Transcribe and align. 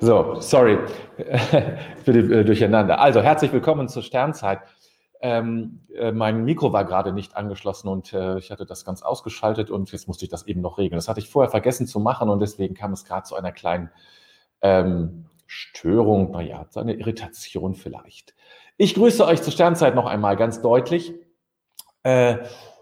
So, 0.00 0.40
sorry 0.40 0.78
für 2.04 2.12
die 2.12 2.32
äh, 2.32 2.44
Durcheinander. 2.44 3.00
Also, 3.00 3.20
herzlich 3.20 3.52
willkommen 3.52 3.88
zur 3.88 4.04
Sternzeit. 4.04 4.60
Ähm, 5.20 5.80
äh, 5.92 6.12
mein 6.12 6.44
Mikro 6.44 6.72
war 6.72 6.84
gerade 6.84 7.12
nicht 7.12 7.36
angeschlossen 7.36 7.88
und 7.88 8.12
äh, 8.12 8.38
ich 8.38 8.52
hatte 8.52 8.64
das 8.64 8.84
ganz 8.84 9.02
ausgeschaltet 9.02 9.70
und 9.70 9.90
jetzt 9.90 10.06
musste 10.06 10.24
ich 10.24 10.30
das 10.30 10.46
eben 10.46 10.60
noch 10.60 10.78
regeln. 10.78 10.96
Das 10.96 11.08
hatte 11.08 11.18
ich 11.18 11.28
vorher 11.28 11.50
vergessen 11.50 11.88
zu 11.88 11.98
machen 11.98 12.28
und 12.28 12.38
deswegen 12.38 12.76
kam 12.76 12.92
es 12.92 13.04
gerade 13.04 13.24
zu 13.24 13.34
einer 13.34 13.50
kleinen 13.50 13.90
ähm, 14.60 15.26
Störung, 15.46 16.30
naja, 16.30 16.68
zu 16.70 16.78
einer 16.78 16.94
Irritation 16.94 17.74
vielleicht. 17.74 18.36
Ich 18.76 18.94
grüße 18.94 19.26
euch 19.26 19.42
zur 19.42 19.52
Sternzeit 19.52 19.96
noch 19.96 20.06
einmal 20.06 20.36
ganz 20.36 20.62
deutlich 20.62 21.12
äh, 22.04 22.36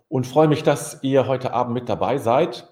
und 0.09 0.27
freue 0.27 0.49
mich, 0.49 0.63
dass 0.63 1.03
ihr 1.03 1.27
heute 1.27 1.55
Abend 1.55 1.73
mit 1.73 1.89
dabei 1.89 2.19
seid. 2.19 2.69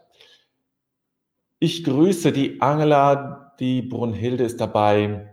Ich 1.60 1.82
grüße 1.82 2.30
die 2.32 2.60
Angela, 2.60 3.43
die 3.58 3.82
Brunhilde 3.82 4.44
ist 4.44 4.60
dabei. 4.60 5.32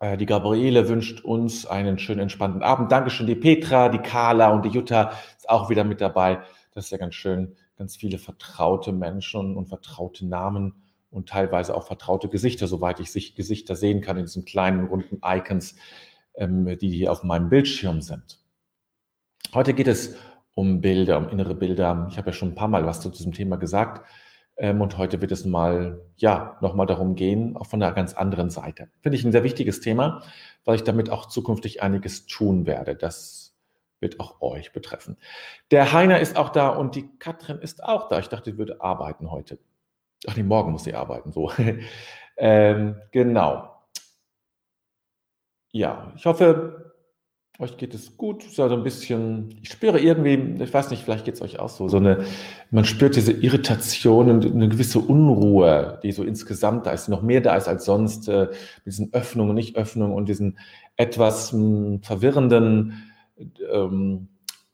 Äh, 0.00 0.16
die 0.16 0.26
Gabriele 0.26 0.88
wünscht 0.88 1.24
uns 1.24 1.66
einen 1.66 1.98
schönen, 1.98 2.20
entspannten 2.20 2.62
Abend. 2.62 2.92
Dankeschön, 2.92 3.26
die 3.26 3.34
Petra, 3.34 3.88
die 3.88 3.98
Carla 3.98 4.50
und 4.50 4.64
die 4.64 4.70
Jutta 4.70 5.12
ist 5.36 5.48
auch 5.48 5.70
wieder 5.70 5.84
mit 5.84 6.00
dabei. 6.00 6.42
Das 6.72 6.86
ist 6.86 6.90
ja 6.90 6.98
ganz 6.98 7.14
schön. 7.14 7.56
Ganz 7.76 7.96
viele 7.96 8.18
vertraute 8.18 8.92
Menschen 8.92 9.56
und 9.56 9.66
vertraute 9.66 10.26
Namen 10.26 10.82
und 11.10 11.28
teilweise 11.28 11.74
auch 11.74 11.86
vertraute 11.86 12.28
Gesichter, 12.28 12.66
soweit 12.66 13.00
ich 13.00 13.10
sich 13.10 13.34
Gesichter 13.34 13.74
sehen 13.74 14.00
kann 14.00 14.16
in 14.16 14.24
diesen 14.24 14.44
kleinen 14.44 14.86
runden 14.86 15.20
Icons, 15.24 15.76
ähm, 16.34 16.78
die 16.78 16.90
hier 16.90 17.10
auf 17.10 17.24
meinem 17.24 17.48
Bildschirm 17.48 18.00
sind. 18.00 18.38
Heute 19.54 19.74
geht 19.74 19.88
es 19.88 20.14
um 20.54 20.80
Bilder, 20.80 21.18
um 21.18 21.28
innere 21.28 21.54
Bilder. 21.54 22.06
Ich 22.10 22.18
habe 22.18 22.28
ja 22.28 22.32
schon 22.32 22.50
ein 22.50 22.54
paar 22.54 22.68
Mal 22.68 22.86
was 22.86 23.00
zu 23.00 23.08
diesem 23.08 23.32
Thema 23.32 23.56
gesagt. 23.56 24.06
Ähm, 24.60 24.82
und 24.82 24.98
heute 24.98 25.22
wird 25.22 25.32
es 25.32 25.46
mal, 25.46 26.02
ja, 26.18 26.58
nochmal 26.60 26.86
darum 26.86 27.14
gehen, 27.14 27.56
auch 27.56 27.66
von 27.66 27.82
einer 27.82 27.94
ganz 27.94 28.12
anderen 28.12 28.50
Seite. 28.50 28.90
Finde 29.00 29.16
ich 29.16 29.24
ein 29.24 29.32
sehr 29.32 29.42
wichtiges 29.42 29.80
Thema, 29.80 30.22
weil 30.66 30.76
ich 30.76 30.84
damit 30.84 31.08
auch 31.08 31.26
zukünftig 31.26 31.82
einiges 31.82 32.26
tun 32.26 32.66
werde. 32.66 32.94
Das 32.94 33.56
wird 34.00 34.20
auch 34.20 34.42
euch 34.42 34.72
betreffen. 34.72 35.16
Der 35.70 35.94
Heiner 35.94 36.20
ist 36.20 36.36
auch 36.36 36.50
da 36.50 36.68
und 36.68 36.94
die 36.94 37.08
Katrin 37.18 37.58
ist 37.58 37.82
auch 37.82 38.08
da. 38.10 38.18
Ich 38.18 38.28
dachte, 38.28 38.50
sie 38.50 38.58
würde 38.58 38.82
arbeiten 38.82 39.30
heute. 39.30 39.58
Ach 40.28 40.36
nee, 40.36 40.42
morgen 40.42 40.72
muss 40.72 40.84
sie 40.84 40.94
arbeiten, 40.94 41.32
so. 41.32 41.50
ähm, 42.36 43.00
genau. 43.12 43.74
Ja, 45.72 46.12
ich 46.16 46.26
hoffe, 46.26 46.89
euch 47.60 47.76
geht 47.76 47.94
es 47.94 48.16
gut, 48.16 48.42
so 48.42 48.62
ein 48.64 48.82
bisschen, 48.82 49.54
ich 49.62 49.68
spüre 49.68 50.00
irgendwie, 50.00 50.62
ich 50.62 50.72
weiß 50.72 50.90
nicht, 50.90 51.04
vielleicht 51.04 51.26
geht 51.26 51.34
es 51.34 51.42
euch 51.42 51.58
auch 51.58 51.68
so, 51.68 51.88
so 51.88 51.98
eine, 51.98 52.24
man 52.70 52.84
spürt 52.84 53.16
diese 53.16 53.32
Irritation 53.32 54.30
und 54.30 54.46
eine 54.46 54.68
gewisse 54.68 54.98
Unruhe, 54.98 55.98
die 56.02 56.12
so 56.12 56.24
insgesamt 56.24 56.86
da 56.86 56.92
ist, 56.92 57.08
noch 57.08 57.22
mehr 57.22 57.42
da 57.42 57.56
ist 57.56 57.68
als 57.68 57.84
sonst, 57.84 58.28
äh, 58.28 58.48
mit 58.84 58.86
diesen 58.86 59.12
Öffnungen, 59.12 59.54
Nicht-Öffnungen 59.54 60.14
und 60.14 60.28
diesen 60.28 60.58
etwas 60.96 61.52
mh, 61.52 61.60
hm, 61.60 62.02
verwirrenden, 62.02 63.02
ähm, 63.70 64.28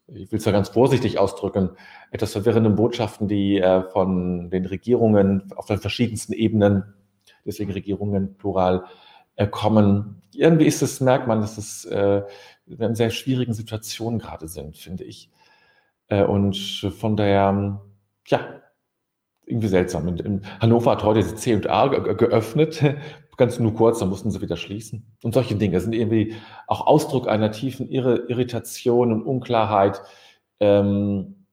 ich 0.07 0.31
will 0.31 0.39
es 0.39 0.45
ja 0.45 0.53
ganz 0.53 0.69
vorsichtig 0.69 1.19
ausdrücken, 1.19 1.71
etwas 2.11 2.31
verwirrenden 2.31 2.75
Botschaften, 2.75 3.27
die 3.27 3.57
äh, 3.57 3.83
von 3.89 4.49
den 4.49 4.65
Regierungen 4.65 5.51
auf 5.57 5.65
den 5.65 5.79
verschiedensten 5.79 6.31
Ebenen, 6.31 6.93
deswegen 7.45 7.71
Regierungen 7.71 8.37
plural, 8.37 8.85
äh, 9.35 9.47
kommen. 9.47 10.21
Irgendwie 10.33 10.65
ist 10.65 10.81
es, 10.81 10.99
merkt 11.01 11.27
man, 11.27 11.41
dass 11.41 11.57
es 11.57 11.85
äh, 11.85 12.23
in 12.67 12.81
einer 12.81 12.95
sehr 12.95 13.09
schwierigen 13.09 13.53
Situation 13.53 14.19
gerade 14.19 14.47
sind, 14.47 14.77
finde 14.77 15.03
ich. 15.03 15.29
Äh, 16.07 16.23
und 16.23 16.57
von 16.97 17.15
daher, 17.15 17.81
ja, 18.27 18.61
irgendwie 19.45 19.67
seltsam. 19.69 20.07
In, 20.07 20.41
Hannover 20.59 20.91
hat 20.91 21.03
heute 21.03 21.23
die 21.23 21.35
C&A 21.35 21.87
geöffnet, 21.87 22.83
ganz 23.37 23.59
nur 23.59 23.73
kurz, 23.75 23.99
dann 23.99 24.09
mussten 24.09 24.31
sie 24.31 24.41
wieder 24.41 24.57
schließen. 24.57 25.05
Und 25.23 25.33
solche 25.33 25.55
Dinge 25.55 25.79
sind 25.79 25.93
irgendwie 25.93 26.35
auch 26.65 26.85
Ausdruck 26.85 27.27
einer 27.27 27.51
tiefen 27.51 27.89
Irritation 27.89 29.13
und 29.13 29.23
Unklarheit, 29.23 30.01
ähm, 30.59 31.45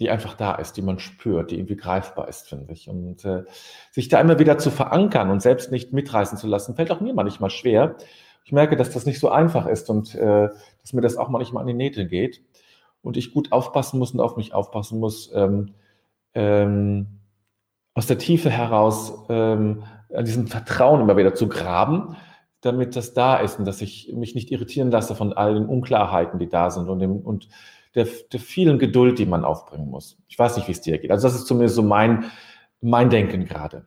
die 0.00 0.10
einfach 0.10 0.34
da 0.34 0.54
ist, 0.56 0.76
die 0.76 0.82
man 0.82 0.98
spürt, 0.98 1.50
die 1.50 1.56
irgendwie 1.56 1.76
greifbar 1.76 2.28
ist, 2.28 2.48
finde 2.48 2.72
ich. 2.72 2.88
Und 2.88 3.24
äh, 3.24 3.44
sich 3.90 4.08
da 4.08 4.20
immer 4.20 4.38
wieder 4.38 4.58
zu 4.58 4.70
verankern 4.70 5.30
und 5.30 5.40
selbst 5.40 5.72
nicht 5.72 5.92
mitreißen 5.92 6.38
zu 6.38 6.46
lassen, 6.46 6.74
fällt 6.74 6.90
auch 6.90 7.00
mir 7.00 7.14
manchmal 7.14 7.50
schwer 7.50 7.96
ich 8.48 8.52
merke, 8.52 8.76
dass 8.76 8.90
das 8.90 9.04
nicht 9.04 9.20
so 9.20 9.28
einfach 9.28 9.66
ist 9.66 9.90
und 9.90 10.14
äh, 10.14 10.48
dass 10.80 10.94
mir 10.94 11.02
das 11.02 11.18
auch 11.18 11.28
manchmal 11.28 11.60
an 11.60 11.66
die 11.66 11.74
Nähte 11.74 12.06
geht 12.06 12.40
und 13.02 13.18
ich 13.18 13.34
gut 13.34 13.52
aufpassen 13.52 13.98
muss 13.98 14.12
und 14.12 14.20
auf 14.20 14.38
mich 14.38 14.54
aufpassen 14.54 14.98
muss, 15.00 15.30
ähm, 15.34 15.74
ähm, 16.32 17.08
aus 17.92 18.06
der 18.06 18.16
Tiefe 18.16 18.48
heraus 18.48 19.26
ähm, 19.28 19.84
an 20.14 20.24
diesem 20.24 20.46
Vertrauen 20.46 21.02
immer 21.02 21.18
wieder 21.18 21.34
zu 21.34 21.46
graben, 21.46 22.16
damit 22.62 22.96
das 22.96 23.12
da 23.12 23.36
ist 23.36 23.58
und 23.58 23.66
dass 23.66 23.82
ich 23.82 24.14
mich 24.14 24.34
nicht 24.34 24.50
irritieren 24.50 24.90
lasse 24.90 25.14
von 25.14 25.34
all 25.34 25.52
den 25.52 25.66
Unklarheiten, 25.66 26.38
die 26.38 26.48
da 26.48 26.70
sind 26.70 26.88
und, 26.88 27.00
dem, 27.00 27.18
und 27.18 27.50
der, 27.94 28.06
der 28.32 28.40
vielen 28.40 28.78
Geduld, 28.78 29.18
die 29.18 29.26
man 29.26 29.44
aufbringen 29.44 29.90
muss. 29.90 30.16
Ich 30.26 30.38
weiß 30.38 30.56
nicht, 30.56 30.68
wie 30.68 30.72
es 30.72 30.80
dir 30.80 30.96
geht. 30.96 31.10
Also 31.10 31.28
das 31.28 31.36
ist 31.36 31.46
zumindest 31.46 31.76
so 31.76 31.82
mein, 31.82 32.24
mein 32.80 33.10
Denken 33.10 33.44
gerade. 33.44 33.84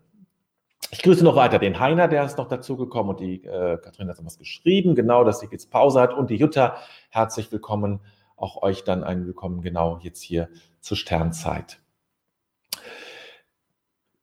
Ich 0.94 1.04
grüße 1.04 1.24
noch 1.24 1.38
weiter 1.38 1.58
den 1.58 1.80
Heiner, 1.80 2.10
der 2.10 2.26
ist 2.26 2.38
noch 2.38 2.50
dazugekommen 2.50 3.12
und 3.12 3.22
die 3.22 3.46
äh, 3.46 3.78
Katrin 3.78 4.10
hat 4.10 4.18
was 4.26 4.38
geschrieben, 4.38 4.94
genau, 4.94 5.24
dass 5.24 5.40
sie 5.40 5.48
jetzt 5.50 5.72
Pause 5.72 6.02
hat 6.02 6.14
und 6.14 6.30
die 6.30 6.36
Jutta, 6.36 6.76
herzlich 7.10 7.50
willkommen, 7.50 8.02
auch 8.36 8.62
euch 8.62 8.84
dann 8.84 9.06
ein 9.06 9.26
Willkommen 9.26 9.62
genau 9.62 10.00
jetzt 10.02 10.22
hier 10.22 10.50
zur 10.82 10.98
Sternzeit. 10.98 11.80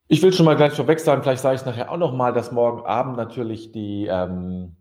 Ich 0.08 0.20
will 0.22 0.34
schon 0.34 0.44
mal 0.44 0.56
gleich 0.56 0.74
vorweg 0.74 1.00
sagen, 1.00 1.22
vielleicht 1.22 1.40
sage 1.40 1.54
ich 1.54 1.62
es 1.62 1.66
nachher 1.66 1.90
auch 1.90 1.96
noch 1.96 2.12
mal, 2.12 2.34
dass 2.34 2.52
morgen 2.52 2.84
Abend 2.84 3.16
natürlich 3.16 3.72
die, 3.72 4.06
ähm, 4.06 4.76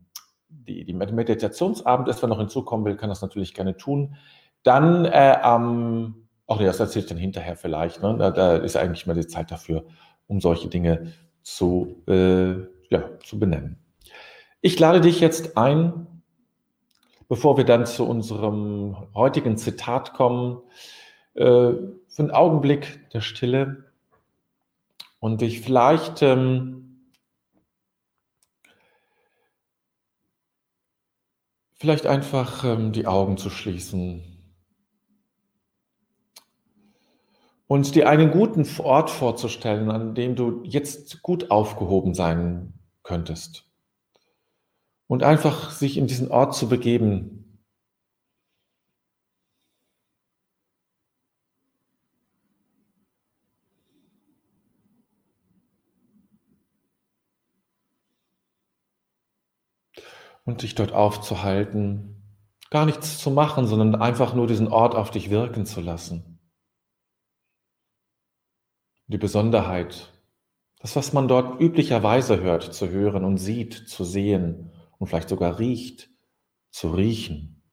die, 0.50 0.84
die 0.84 0.94
Meditationsabend 0.94 2.09
ist. 2.09 2.22
Wer 2.22 2.28
noch 2.28 2.40
hinzukommen 2.40 2.86
will, 2.86 2.97
kann 2.97 3.09
das 3.09 3.22
natürlich 3.22 3.53
gerne 3.53 3.78
tun. 3.78 4.18
Dann 4.64 5.06
äh, 5.06 5.38
am, 5.42 6.28
ach 6.47 6.59
nee, 6.59 6.66
das 6.66 6.81
erzähle 6.81 7.03
ich 7.03 7.09
dann 7.09 7.18
hinterher 7.18 7.56
vielleicht. 7.56 8.03
Ne? 8.03 8.18
Da, 8.20 8.31
da 8.31 8.58
ist 8.58 8.76
eigentlich 8.76 9.08
mal 9.08 9.14
die 9.14 9.28
Zeit 9.28 9.52
dafür, 9.52 9.86
um 10.28 10.42
solche 10.42 10.68
Dinge 10.68 11.14
zu, 11.47 12.03
äh, 12.08 12.56
ja, 12.90 13.18
zu 13.24 13.40
benennen. 13.40 13.78
Ich 14.59 14.78
lade 14.78 15.00
dich 15.00 15.22
jetzt 15.22 15.58
ein, 15.58 16.22
bevor 17.30 17.56
wir 17.56 17.63
dann 17.63 17.85
zu 17.85 18.06
unserem 18.06 18.97
heutigen 19.16 19.56
Zitat 19.56 20.13
kommen, 20.13 20.62
äh, 21.35 21.41
für 21.41 22.19
einen 22.19 22.31
Augenblick 22.31 23.09
der 23.12 23.22
Stille 23.22 23.91
und 25.19 25.40
dich 25.40 25.62
vielleicht 25.62 26.22
ähm, 26.22 27.13
vielleicht 31.75 32.08
einfach 32.08 32.66
ähm, 32.66 32.91
die 32.91 33.08
Augen 33.08 33.38
zu 33.38 33.50
schließen 33.50 34.37
und 37.67 37.95
dir 37.95 38.09
einen 38.09 38.31
guten 38.31 38.66
Ort 38.81 39.09
vorzustellen, 39.09 39.91
an 39.91 40.16
dem 40.16 40.35
du 40.35 40.63
jetzt 40.63 41.22
gut 41.22 41.51
aufgehoben 41.51 42.13
sein 42.13 42.73
könntest. 43.03 43.66
Und 45.07 45.23
einfach 45.23 45.72
sich 45.72 45.97
in 45.97 46.07
diesen 46.07 46.31
Ort 46.31 46.55
zu 46.55 46.67
begeben. 46.69 47.44
Und 60.45 60.61
dich 60.61 60.75
dort 60.75 60.94
aufzuhalten, 60.94 62.23
gar 62.69 62.85
nichts 62.85 63.17
zu 63.17 63.29
machen, 63.31 63.67
sondern 63.67 63.95
einfach 63.95 64.34
nur 64.34 64.47
diesen 64.47 64.69
Ort 64.69 64.95
auf 64.95 65.11
dich 65.11 65.29
wirken 65.29 65.66
zu 65.66 65.81
lassen 65.81 66.36
die 69.08 69.18
Besonderheit, 69.18 70.14
das, 70.80 70.96
was 70.96 71.14
man 71.14 71.28
dort 71.28 71.59
üblicherweise 71.62 72.42
hört, 72.42 72.74
zu 72.74 72.90
hören 72.90 73.24
und 73.24 73.38
sieht, 73.38 73.74
zu 73.74 74.04
sehen 74.04 74.72
und 75.00 75.08
vielleicht 75.08 75.30
sogar 75.30 75.59
riecht, 75.59 76.09
zu 76.72 76.92
riechen. 76.92 77.64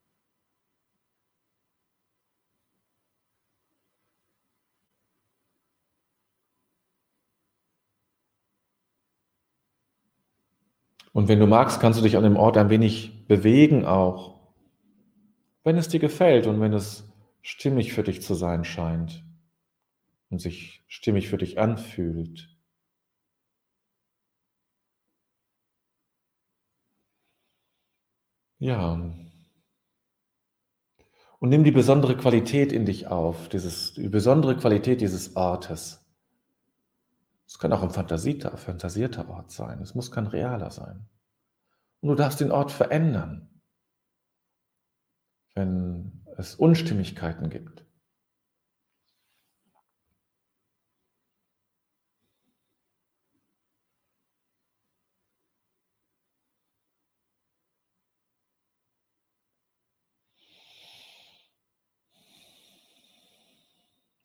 Und 11.13 11.29
wenn 11.29 11.39
du 11.39 11.47
magst, 11.47 11.81
kannst 11.81 11.99
du 11.99 12.03
dich 12.03 12.17
an 12.17 12.25
dem 12.25 12.37
Ort 12.37 12.57
ein 12.57 12.71
wenig 12.71 13.27
bewegen 13.29 13.85
auch, 13.85 14.41
wenn 15.63 15.77
es 15.77 15.89
dir 15.89 16.01
gefällt 16.01 16.47
und 16.47 16.61
wenn 16.61 16.73
es 16.73 17.09
stimmig 17.41 17.93
für 17.93 18.03
dich 18.03 18.21
zu 18.23 18.35
sein 18.35 18.65
scheint 18.65 19.25
und 20.31 20.41
sich 20.41 20.85
stimmig 20.89 21.29
für 21.29 21.39
dich 21.39 21.59
anfühlt. 21.59 22.55
Ja. 28.59 28.93
Und 31.39 31.51
nimm 31.51 31.65
die 31.65 31.71
besondere 31.71 32.17
Qualität 32.17 32.73
in 32.73 32.87
dich 32.87 33.07
auf, 33.09 33.49
dieses, 33.51 33.93
die 33.93 34.09
besondere 34.09 34.57
Qualität 34.57 35.03
dieses 35.03 35.37
Ortes. 35.37 36.03
Es 37.47 37.59
kann 37.59 37.73
auch 37.73 37.83
ein 37.83 37.91
fantasierter, 37.91 38.57
fantasierter 38.57 39.29
Ort 39.29 39.51
sein. 39.51 39.83
Es 39.83 39.95
muss 39.95 40.11
kein 40.11 40.27
realer 40.27 40.71
sein. 40.71 41.07
Und 42.01 42.09
du 42.09 42.15
darfst 42.15 42.41
den 42.41 42.51
Ort 42.51 42.73
verändern, 42.73 43.61
wenn 45.55 46.25
es 46.37 46.55
Unstimmigkeiten 46.55 47.51
gibt. 47.51 47.84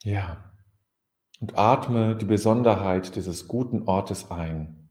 Ja. 0.03 0.53
Und 1.39 1.57
atme 1.57 2.15
die 2.17 2.25
Besonderheit 2.25 3.15
dieses 3.15 3.47
guten 3.47 3.83
Ortes 3.83 4.29
ein. 4.29 4.89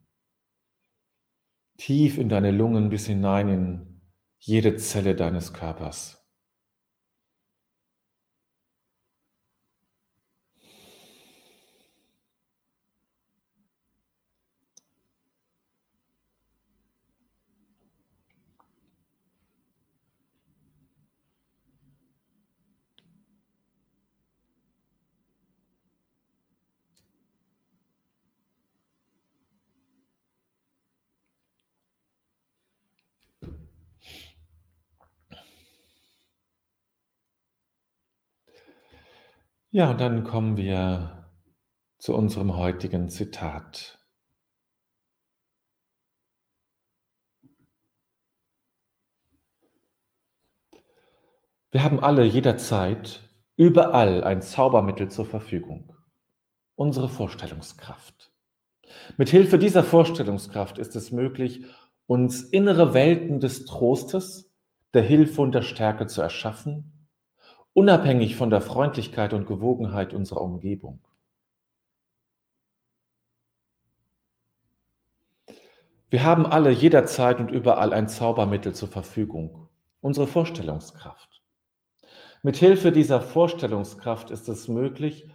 Tief 1.76 2.18
in 2.18 2.28
deine 2.28 2.50
Lungen 2.50 2.88
bis 2.88 3.06
hinein 3.06 3.48
in 3.48 4.00
jede 4.38 4.76
Zelle 4.76 5.14
deines 5.14 5.52
Körpers. 5.52 6.17
Ja, 39.78 39.92
und 39.92 40.00
dann 40.00 40.24
kommen 40.24 40.56
wir 40.56 41.28
zu 41.98 42.12
unserem 42.12 42.56
heutigen 42.56 43.10
Zitat. 43.10 44.04
Wir 51.70 51.84
haben 51.84 52.00
alle 52.00 52.24
jederzeit 52.24 53.20
überall 53.54 54.24
ein 54.24 54.42
Zaubermittel 54.42 55.12
zur 55.12 55.26
Verfügung. 55.26 55.94
Unsere 56.74 57.08
Vorstellungskraft. 57.08 58.32
Mit 59.16 59.28
Hilfe 59.28 59.60
dieser 59.60 59.84
Vorstellungskraft 59.84 60.78
ist 60.78 60.96
es 60.96 61.12
möglich, 61.12 61.64
uns 62.08 62.42
innere 62.42 62.94
Welten 62.94 63.38
des 63.38 63.64
Trostes, 63.64 64.52
der 64.92 65.02
Hilfe 65.02 65.40
und 65.40 65.54
der 65.54 65.62
Stärke 65.62 66.08
zu 66.08 66.20
erschaffen 66.20 66.97
unabhängig 67.78 68.34
von 68.34 68.50
der 68.50 68.60
Freundlichkeit 68.60 69.32
und 69.32 69.46
Gewogenheit 69.46 70.12
unserer 70.12 70.40
Umgebung. 70.40 70.98
Wir 76.10 76.24
haben 76.24 76.44
alle 76.44 76.72
jederzeit 76.72 77.38
und 77.38 77.52
überall 77.52 77.92
ein 77.92 78.08
Zaubermittel 78.08 78.74
zur 78.74 78.88
Verfügung, 78.88 79.68
unsere 80.00 80.26
Vorstellungskraft. 80.26 81.40
Mit 82.42 82.56
Hilfe 82.56 82.90
dieser 82.90 83.20
Vorstellungskraft 83.20 84.32
ist 84.32 84.48
es 84.48 84.66
möglich, 84.66 85.30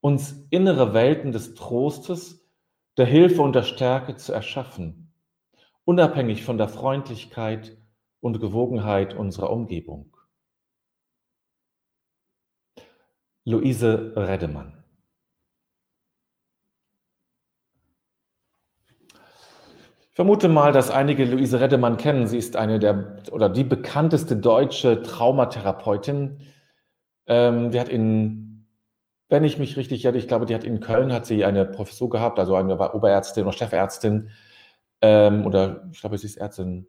uns 0.00 0.46
innere 0.50 0.94
Welten 0.94 1.32
des 1.32 1.54
Trostes, 1.56 2.48
der 2.96 3.06
Hilfe 3.06 3.42
und 3.42 3.56
der 3.56 3.64
Stärke 3.64 4.14
zu 4.14 4.32
erschaffen, 4.32 5.12
unabhängig 5.84 6.44
von 6.44 6.58
der 6.58 6.68
Freundlichkeit 6.68 7.76
und 8.20 8.38
Gewogenheit 8.38 9.14
unserer 9.14 9.50
Umgebung. 9.50 10.14
Luise 13.48 14.12
Redemann. 14.14 14.74
Ich 20.10 20.16
vermute 20.16 20.48
mal, 20.48 20.72
dass 20.72 20.90
einige 20.90 21.24
Luise 21.24 21.58
Redemann 21.58 21.96
kennen. 21.96 22.26
Sie 22.26 22.36
ist 22.36 22.56
eine 22.56 22.78
der 22.78 23.22
oder 23.30 23.48
die 23.48 23.64
bekannteste 23.64 24.36
deutsche 24.36 25.02
Traumatherapeutin. 25.02 26.40
Ähm, 27.26 27.70
die 27.70 27.80
hat 27.80 27.88
in, 27.88 28.66
wenn 29.30 29.44
ich 29.44 29.58
mich 29.58 29.78
richtig 29.78 30.04
hätte, 30.04 30.18
ich 30.18 30.28
glaube, 30.28 30.44
die 30.44 30.54
hat 30.54 30.64
in 30.64 30.80
Köln 30.80 31.10
hat 31.10 31.24
sie 31.24 31.46
eine 31.46 31.64
Professur 31.64 32.10
gehabt, 32.10 32.38
also 32.38 32.54
eine 32.54 32.92
Oberärztin 32.92 33.44
oder 33.44 33.56
Chefärztin 33.56 34.28
ähm, 35.00 35.46
oder 35.46 35.88
ich 35.90 36.00
glaube, 36.00 36.18
sie 36.18 36.26
ist 36.26 36.36
Ärztin 36.36 36.86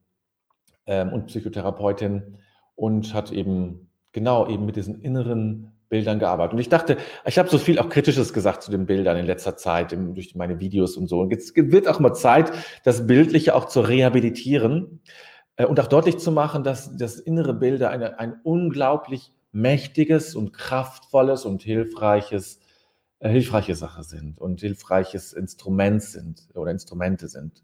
ähm, 0.88 1.14
und 1.14 1.28
Psychotherapeutin 1.28 2.38
und 2.76 3.14
hat 3.14 3.32
eben 3.32 3.92
genau 4.12 4.46
eben 4.48 4.66
mit 4.66 4.76
diesen 4.76 5.00
inneren 5.02 5.79
Bildern 5.90 6.20
gearbeitet. 6.20 6.54
Und 6.54 6.60
ich 6.60 6.70
dachte, 6.70 6.98
ich 7.26 7.40
habe 7.40 7.50
so 7.50 7.58
viel 7.58 7.80
auch 7.80 7.90
Kritisches 7.90 8.32
gesagt 8.32 8.62
zu 8.62 8.72
den 8.72 8.86
Bildern 8.86 9.18
in 9.18 9.26
letzter 9.26 9.58
Zeit 9.58 9.92
im, 9.92 10.14
durch 10.14 10.36
meine 10.36 10.60
Videos 10.60 10.96
und 10.96 11.08
so. 11.08 11.20
Und 11.20 11.32
jetzt 11.32 11.56
wird 11.56 11.88
auch 11.88 12.00
mal 12.00 12.14
Zeit, 12.14 12.52
das 12.84 13.08
Bildliche 13.08 13.56
auch 13.56 13.66
zu 13.66 13.82
rehabilitieren 13.82 15.02
äh, 15.56 15.66
und 15.66 15.80
auch 15.80 15.88
deutlich 15.88 16.20
zu 16.20 16.32
machen, 16.32 16.64
dass 16.64 16.96
das 16.96 17.20
innere 17.20 17.54
Bilder 17.54 17.90
eine, 17.90 18.20
ein 18.20 18.40
unglaublich 18.44 19.34
mächtiges 19.52 20.36
und 20.36 20.54
kraftvolles 20.54 21.46
und 21.46 21.64
hilfreiches, 21.64 22.60
äh, 23.20 23.30
hilfreiche 23.30 23.74
Sache 23.74 24.04
sind 24.04 24.40
und 24.40 24.62
hilfreiches 24.62 25.34
Instrument 25.34 26.04
sind 26.04 26.48
oder 26.54 26.70
Instrumente 26.72 27.28
sind 27.28 27.64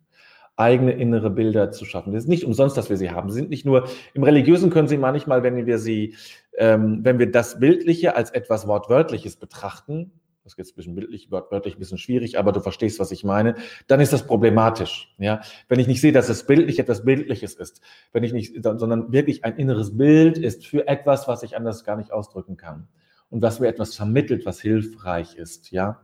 eigene 0.57 0.93
innere 0.93 1.29
Bilder 1.29 1.71
zu 1.71 1.85
schaffen. 1.85 2.13
Das 2.13 2.23
ist 2.23 2.29
nicht 2.29 2.45
umsonst, 2.45 2.77
dass 2.77 2.89
wir 2.89 2.97
sie 2.97 3.11
haben. 3.11 3.29
Sie 3.29 3.35
sind 3.35 3.49
nicht 3.49 3.65
nur, 3.65 3.89
im 4.13 4.23
Religiösen 4.23 4.69
können 4.69 4.87
sie 4.87 4.97
manchmal, 4.97 5.43
wenn 5.43 5.65
wir 5.65 5.79
sie, 5.79 6.15
ähm, 6.57 6.99
wenn 7.03 7.19
wir 7.19 7.31
das 7.31 7.59
Bildliche 7.59 8.15
als 8.15 8.31
etwas 8.31 8.67
Wortwörtliches 8.67 9.35
betrachten, 9.35 10.11
das 10.45 10.53
ist 10.53 10.57
jetzt 10.59 10.73
ein 10.73 10.75
bisschen 10.75 10.95
bildlich, 10.95 11.31
wortwörtlich 11.31 11.75
ein 11.75 11.79
bisschen 11.79 11.97
schwierig, 11.97 12.37
aber 12.37 12.51
du 12.51 12.59
verstehst, 12.59 12.99
was 12.99 13.11
ich 13.11 13.23
meine, 13.23 13.55
dann 13.87 13.99
ist 13.99 14.13
das 14.13 14.27
problematisch. 14.27 15.11
Ja? 15.17 15.41
Wenn 15.67 15.79
ich 15.79 15.87
nicht 15.87 16.01
sehe, 16.01 16.11
dass 16.11 16.29
es 16.29 16.45
bildlich 16.45 16.77
etwas 16.77 17.03
Bildliches 17.03 17.55
ist, 17.55 17.81
wenn 18.13 18.23
ich 18.23 18.31
nicht, 18.31 18.63
sondern 18.63 19.11
wirklich 19.11 19.43
ein 19.43 19.57
inneres 19.57 19.97
Bild 19.97 20.37
ist 20.37 20.67
für 20.67 20.87
etwas, 20.87 21.27
was 21.27 21.41
ich 21.41 21.57
anders 21.57 21.83
gar 21.83 21.97
nicht 21.97 22.11
ausdrücken 22.11 22.57
kann 22.57 22.87
und 23.31 23.41
was 23.41 23.59
mir 23.59 23.67
etwas 23.67 23.95
vermittelt, 23.95 24.45
was 24.45 24.61
hilfreich 24.61 25.35
ist, 25.35 25.71
ja. 25.71 26.01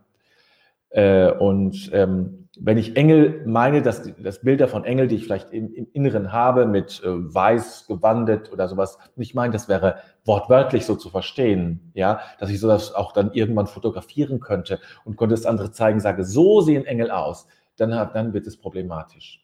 Äh, 0.90 1.32
und 1.32 1.92
ähm, 1.94 2.50
wenn 2.64 2.78
ich 2.78 2.96
Engel 2.96 3.44
meine, 3.48 3.82
dass 3.82 4.04
das 4.20 4.42
Bilder 4.42 4.68
von 4.68 4.84
Engel, 4.86 5.08
die 5.08 5.16
ich 5.16 5.24
vielleicht 5.24 5.52
im, 5.52 5.74
im 5.74 5.88
Inneren 5.94 6.32
habe, 6.32 6.68
mit 6.68 7.02
äh, 7.04 7.08
weiß 7.08 7.88
gewandet 7.88 8.52
oder 8.52 8.68
sowas, 8.68 9.00
und 9.16 9.24
ich 9.24 9.34
meine, 9.34 9.52
das 9.52 9.68
wäre 9.68 9.96
wortwörtlich 10.26 10.86
so 10.86 10.96
zu 10.96 11.10
verstehen, 11.10 11.92
ja, 11.96 12.20
dass 12.40 12.52
ich 12.52 12.60
sowas 12.60 12.94
auch 12.94 13.14
dann 13.14 13.34
irgendwann 13.34 13.66
fotografieren 13.66 14.40
könnte 14.40 14.80
und 15.06 15.18
könnte 15.18 15.34
es 15.34 15.48
andere 15.48 15.72
zeigen, 15.72 16.00
sage, 16.00 16.24
so 16.24 16.62
sehen 16.62 16.86
Engel 16.86 17.10
aus, 17.10 17.48
dann, 17.78 17.90
dann 17.90 18.34
wird 18.34 18.46
es 18.46 18.58
problematisch. 18.58 19.44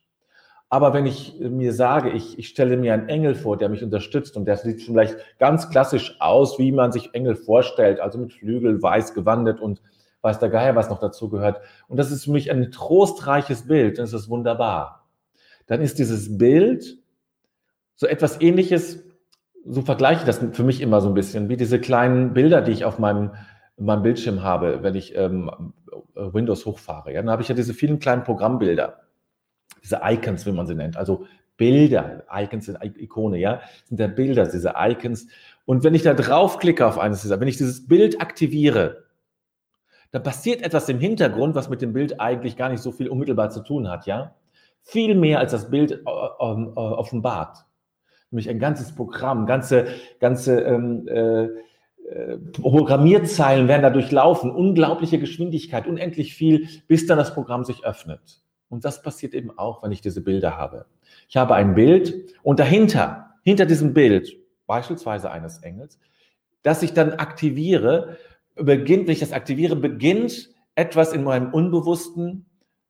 Aber 0.69 0.93
wenn 0.93 1.07
ich 1.07 1.39
mir 1.39 1.73
sage, 1.73 2.11
ich, 2.11 2.37
ich 2.37 2.49
stelle 2.49 2.77
mir 2.77 2.93
einen 2.93 3.09
Engel 3.09 3.33
vor, 3.33 3.57
der 3.57 3.69
mich 3.69 3.83
unterstützt 3.83 4.37
und 4.37 4.45
der 4.45 4.57
sieht 4.57 4.83
vielleicht 4.83 5.17
ganz 5.39 5.69
klassisch 5.69 6.17
aus, 6.19 6.59
wie 6.59 6.71
man 6.71 6.91
sich 6.91 7.15
Engel 7.15 7.35
vorstellt, 7.35 7.99
also 7.99 8.19
mit 8.19 8.33
Flügel, 8.33 8.83
weiß 8.83 9.15
gewandet 9.15 9.59
und 9.59 9.81
weiß 10.27 10.39
der 10.39 10.49
Geier, 10.49 10.75
was 10.75 10.89
noch 10.89 10.99
dazu 10.99 11.29
gehört. 11.29 11.61
Und 11.87 11.97
das 11.97 12.11
ist 12.11 12.25
für 12.25 12.31
mich 12.31 12.51
ein 12.51 12.71
trostreiches 12.71 13.67
Bild, 13.67 13.97
das 13.97 14.13
ist 14.13 14.29
wunderbar. 14.29 15.07
Dann 15.67 15.81
ist 15.81 15.99
dieses 15.99 16.37
Bild 16.37 16.97
so 17.95 18.07
etwas 18.07 18.41
ähnliches, 18.41 19.03
so 19.65 19.81
vergleiche 19.81 20.21
ich 20.21 20.25
das 20.25 20.39
für 20.51 20.63
mich 20.63 20.81
immer 20.81 21.01
so 21.01 21.07
ein 21.07 21.13
bisschen, 21.13 21.49
wie 21.49 21.57
diese 21.57 21.79
kleinen 21.79 22.33
Bilder, 22.33 22.61
die 22.61 22.71
ich 22.71 22.85
auf 22.85 22.99
meinem, 22.99 23.31
meinem 23.77 24.03
Bildschirm 24.03 24.43
habe, 24.43 24.83
wenn 24.83 24.95
ich 24.95 25.15
ähm, 25.15 25.73
Windows 26.15 26.65
hochfahre. 26.65 27.13
Ja, 27.13 27.21
dann 27.21 27.31
habe 27.31 27.41
ich 27.41 27.47
ja 27.47 27.55
diese 27.55 27.73
vielen 27.73 27.99
kleinen 27.99 28.23
Programmbilder, 28.23 29.01
diese 29.83 30.01
Icons, 30.03 30.45
wie 30.45 30.51
man 30.51 30.67
sie 30.67 30.75
nennt, 30.75 30.97
also 30.97 31.25
Bilder, 31.57 32.23
Icons 32.31 32.67
sind 32.67 32.77
Ikone, 32.83 33.39
ja, 33.39 33.61
sind 33.85 33.99
ja 33.99 34.07
Bilder, 34.07 34.45
diese 34.45 34.73
Icons. 34.77 35.27
Und 35.65 35.83
wenn 35.83 35.95
ich 35.95 36.03
da 36.03 36.13
draufklicke 36.13 36.85
auf 36.85 36.99
eines 36.99 37.23
dieser, 37.23 37.39
wenn 37.39 37.47
ich 37.47 37.57
dieses 37.57 37.87
Bild 37.87 38.21
aktiviere, 38.21 39.06
da 40.11 40.19
passiert 40.19 40.61
etwas 40.61 40.89
im 40.89 40.99
Hintergrund, 40.99 41.55
was 41.55 41.69
mit 41.69 41.81
dem 41.81 41.93
Bild 41.93 42.19
eigentlich 42.19 42.55
gar 42.57 42.69
nicht 42.69 42.81
so 42.81 42.91
viel 42.91 43.09
unmittelbar 43.09 43.49
zu 43.49 43.61
tun 43.61 43.89
hat, 43.89 44.05
ja? 44.05 44.35
Viel 44.83 45.15
mehr 45.15 45.39
als 45.39 45.51
das 45.51 45.69
Bild 45.69 45.91
äh, 45.91 45.95
ähm, 46.39 46.73
äh, 46.75 46.79
offenbart. 46.79 47.65
Nämlich 48.31 48.49
ein 48.49 48.59
ganzes 48.59 48.93
Programm, 48.95 49.45
ganze, 49.45 49.87
ganze 50.19 50.61
ähm, 50.61 51.07
äh, 51.07 51.47
äh, 52.07 52.37
Programmierzeilen 52.37 53.67
werden 53.67 53.81
dadurch 53.81 54.11
laufen, 54.11 54.49
unglaubliche 54.49 55.19
Geschwindigkeit, 55.19 55.87
unendlich 55.87 56.35
viel, 56.35 56.67
bis 56.87 57.05
dann 57.05 57.17
das 57.17 57.33
Programm 57.33 57.65
sich 57.65 57.83
öffnet. 57.83 58.41
Und 58.69 58.85
das 58.85 59.01
passiert 59.01 59.33
eben 59.33 59.57
auch, 59.57 59.83
wenn 59.83 59.91
ich 59.91 60.01
diese 60.01 60.21
Bilder 60.21 60.57
habe. 60.57 60.85
Ich 61.27 61.35
habe 61.35 61.55
ein 61.55 61.75
Bild 61.75 62.33
und 62.43 62.59
dahinter, 62.59 63.31
hinter 63.43 63.65
diesem 63.65 63.93
Bild, 63.93 64.37
beispielsweise 64.67 65.31
eines 65.31 65.59
Engels, 65.59 65.99
das 66.63 66.81
ich 66.83 66.93
dann 66.93 67.13
aktiviere, 67.13 68.17
beginnt, 68.59 69.07
wenn 69.07 69.13
ich 69.13 69.19
das 69.19 69.33
aktiviere, 69.33 69.75
beginnt 69.75 70.49
etwas 70.75 71.13
in 71.13 71.23
meinem 71.23 71.53
Unbewussten 71.53 72.45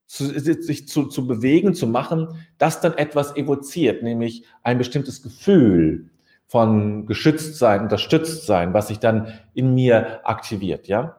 zu, 0.06 0.26
sich 0.40 0.88
zu, 0.88 1.06
zu 1.06 1.28
bewegen, 1.28 1.74
zu 1.74 1.88
machen, 1.88 2.30
das 2.58 2.82
dann 2.82 2.94
etwas 2.94 3.36
evoziert, 3.36 4.04
nämlich 4.04 4.46
ein 4.64 4.78
bestimmtes 4.78 5.22
Gefühl 5.22 6.10
von 6.48 7.06
geschützt 7.06 7.58
sein, 7.58 7.82
unterstützt 7.82 8.46
sein, 8.46 8.74
was 8.74 8.88
sich 8.88 9.00
dann 9.00 9.34
in 9.54 9.76
mir 9.76 10.26
aktiviert, 10.26 10.88
ja? 10.88 11.18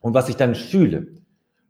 Und 0.00 0.14
was 0.14 0.28
ich 0.28 0.36
dann 0.36 0.54
fühle. 0.54 1.06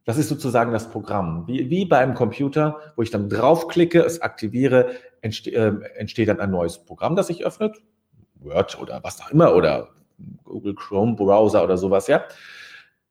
Das 0.04 0.18
ist 0.18 0.28
sozusagen 0.28 0.72
das 0.72 0.90
Programm. 0.90 1.46
Wie, 1.46 1.70
wie 1.70 1.86
bei 1.86 1.98
einem 1.98 2.14
Computer, 2.14 2.78
wo 2.94 3.02
ich 3.02 3.10
dann 3.10 3.28
draufklicke, 3.28 4.00
es 4.00 4.20
aktiviere, 4.20 4.90
entste, 5.22 5.50
äh, 5.50 5.72
entsteht 5.96 6.28
dann 6.28 6.40
ein 6.40 6.50
neues 6.50 6.78
Programm, 6.78 7.16
das 7.16 7.28
sich 7.28 7.44
öffnet. 7.44 7.76
Word 8.36 8.78
oder 8.80 9.02
was 9.02 9.20
auch 9.20 9.30
immer 9.30 9.54
oder 9.54 9.88
Google 10.44 10.74
Chrome 10.74 11.14
Browser 11.14 11.64
oder 11.64 11.76
sowas, 11.76 12.06
ja. 12.06 12.24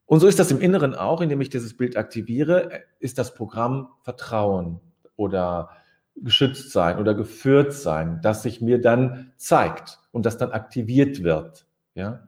Und 0.05 0.19
so 0.19 0.27
ist 0.27 0.39
das 0.39 0.51
im 0.51 0.60
Inneren 0.60 0.95
auch, 0.95 1.22
indem 1.22 1.41
ich 1.41 1.50
dieses 1.50 1.75
Bild 1.75 1.98
aktiviere, 1.98 2.83
ist 3.00 3.17
das 3.17 3.33
Programm 3.33 3.89
Vertrauen 4.01 4.79
oder 5.15 5.69
geschützt 6.15 6.72
sein 6.72 7.00
oder 7.00 7.15
geführt 7.15 7.74
sein, 7.74 8.19
das 8.22 8.43
sich 8.43 8.62
mir 8.62 8.79
dann 8.79 9.31
zeigt 9.38 10.00
und 10.12 10.25
das 10.25 10.38
dann 10.38 10.51
aktiviert 10.51 11.24
wird. 11.24 11.65
Ja? 11.95 12.27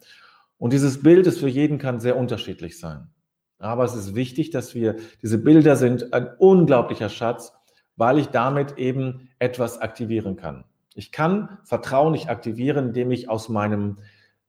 Und 0.58 0.74
dieses 0.74 1.04
Bild 1.04 1.28
ist 1.28 1.40
für 1.40 1.48
jeden 1.48 1.78
kann 1.78 2.00
sehr 2.00 2.18
unterschiedlich 2.18 2.80
sein. 2.80 3.10
Aber 3.60 3.84
es 3.84 3.96
ist 3.96 4.16
wichtig, 4.16 4.50
dass 4.52 4.76
wir, 4.76 4.96
diese 5.22 5.38
Bilder 5.38 5.76
sind 5.76 6.14
ein 6.14 6.28
unglaublicher 6.38 7.10
Schatz, 7.10 7.54
weil 7.96 8.18
ich 8.20 8.28
damit 8.28 8.78
eben 8.78 9.30
etwas 9.40 9.80
aktivieren 9.80 10.36
kann. 10.36 10.66
Ich 10.94 11.12
kann 11.12 11.60
Vertrauen 11.64 12.14
nicht 12.14 12.30
aktivieren, 12.30 12.88
indem 12.88 13.12
ich 13.12 13.30
aus 13.30 13.50
meinem 13.50 14.00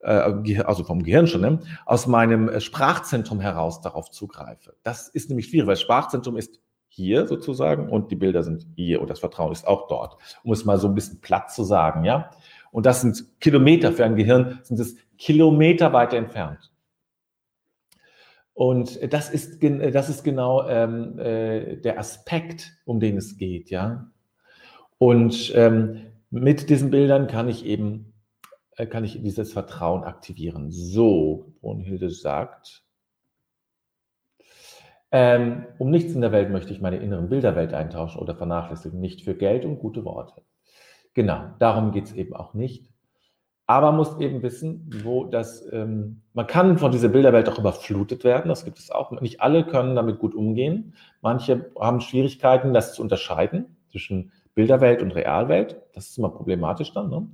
also 0.06 0.84
vom 0.84 1.02
Gehirn 1.02 1.26
schon, 1.26 1.40
ne, 1.40 1.58
aus 1.84 2.06
meinem 2.06 2.48
äh, 2.48 2.60
Sprachzentrum 2.60 3.40
heraus 3.40 3.80
darauf 3.80 4.10
zugreife. 4.10 4.74
Das 4.82 5.08
ist 5.08 5.28
nämlich 5.28 5.46
schwierig, 5.46 5.66
weil 5.66 5.76
Sprachzentrum 5.76 6.36
ist 6.36 6.60
hier 6.88 7.26
sozusagen 7.26 7.90
und 7.90 8.10
die 8.10 8.16
Bilder 8.16 8.42
sind 8.42 8.66
hier 8.74 9.02
und 9.02 9.10
das 9.10 9.20
Vertrauen 9.20 9.52
ist 9.52 9.66
auch 9.66 9.88
dort, 9.88 10.16
um 10.44 10.52
es 10.52 10.64
mal 10.64 10.78
so 10.78 10.88
ein 10.88 10.94
bisschen 10.94 11.20
platt 11.20 11.52
zu 11.52 11.64
sagen, 11.64 12.04
ja. 12.04 12.30
Und 12.70 12.86
das 12.86 13.00
sind 13.00 13.40
Kilometer 13.40 13.92
für 13.92 14.04
ein 14.04 14.16
Gehirn, 14.16 14.60
sind 14.62 14.80
es 14.80 14.96
Kilometer 15.18 15.92
weiter 15.92 16.16
entfernt. 16.16 16.72
Und 18.54 19.12
das 19.12 19.28
ist, 19.28 19.62
das 19.62 20.08
ist 20.08 20.24
genau 20.24 20.66
ähm, 20.66 21.18
äh, 21.18 21.76
der 21.76 21.98
Aspekt, 21.98 22.72
um 22.86 23.00
den 23.00 23.18
es 23.18 23.36
geht, 23.36 23.68
ja. 23.68 24.10
Und 24.98 25.52
ähm, 25.54 26.06
mit 26.30 26.70
diesen 26.70 26.90
Bildern 26.90 27.26
kann 27.26 27.48
ich 27.48 27.66
eben 27.66 28.14
äh, 28.14 28.15
kann 28.84 29.04
ich 29.04 29.22
dieses 29.22 29.52
Vertrauen 29.52 30.04
aktivieren. 30.04 30.70
So, 30.70 31.54
Brunhilde 31.60 32.10
sagt, 32.10 32.82
ähm, 35.12 35.64
um 35.78 35.90
nichts 35.90 36.12
in 36.14 36.20
der 36.20 36.32
Welt 36.32 36.50
möchte 36.50 36.72
ich 36.72 36.80
meine 36.80 36.96
inneren 36.96 37.28
Bilderwelt 37.30 37.72
eintauschen 37.72 38.20
oder 38.20 38.34
vernachlässigen, 38.34 39.00
nicht 39.00 39.22
für 39.22 39.34
Geld 39.34 39.64
und 39.64 39.78
gute 39.78 40.04
Worte. 40.04 40.42
Genau, 41.14 41.52
darum 41.58 41.92
geht 41.92 42.04
es 42.04 42.12
eben 42.12 42.34
auch 42.34 42.52
nicht. 42.52 42.90
Aber 43.68 43.88
man 43.88 43.96
muss 43.96 44.20
eben 44.20 44.42
wissen, 44.42 44.90
wo 45.02 45.24
das, 45.24 45.66
ähm, 45.72 46.22
man 46.34 46.46
kann 46.46 46.78
von 46.78 46.92
dieser 46.92 47.08
Bilderwelt 47.08 47.48
auch 47.48 47.58
überflutet 47.58 48.22
werden, 48.22 48.48
das 48.48 48.64
gibt 48.64 48.78
es 48.78 48.90
auch. 48.90 49.10
Nicht 49.20 49.40
alle 49.40 49.64
können 49.64 49.96
damit 49.96 50.18
gut 50.18 50.34
umgehen. 50.34 50.94
Manche 51.20 51.70
haben 51.80 52.00
Schwierigkeiten, 52.00 52.74
das 52.74 52.94
zu 52.94 53.02
unterscheiden 53.02 53.76
zwischen 53.90 54.32
Bilderwelt 54.54 55.02
und 55.02 55.12
Realwelt. 55.12 55.80
Das 55.94 56.10
ist 56.10 56.18
immer 56.18 56.28
problematisch 56.28 56.92
dann. 56.92 57.10
Ne? 57.10 57.26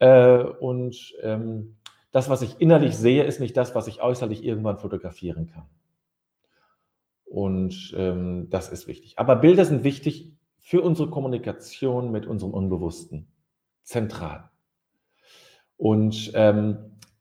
Äh, 0.00 0.42
und 0.42 1.14
ähm, 1.22 1.76
das, 2.10 2.28
was 2.28 2.42
ich 2.42 2.60
innerlich 2.60 2.96
sehe, 2.96 3.24
ist 3.24 3.38
nicht 3.38 3.56
das, 3.56 3.74
was 3.74 3.86
ich 3.86 4.02
äußerlich 4.02 4.44
irgendwann 4.44 4.78
fotografieren 4.78 5.46
kann. 5.46 5.66
Und 7.24 7.94
ähm, 7.96 8.48
das 8.50 8.70
ist 8.70 8.88
wichtig. 8.88 9.18
Aber 9.18 9.36
Bilder 9.36 9.64
sind 9.64 9.84
wichtig 9.84 10.32
für 10.58 10.82
unsere 10.82 11.08
Kommunikation 11.08 12.10
mit 12.10 12.26
unserem 12.26 12.52
Unbewussten. 12.52 13.28
Zentral. 13.84 14.50
Und 15.76 16.32
ähm, 16.34 16.76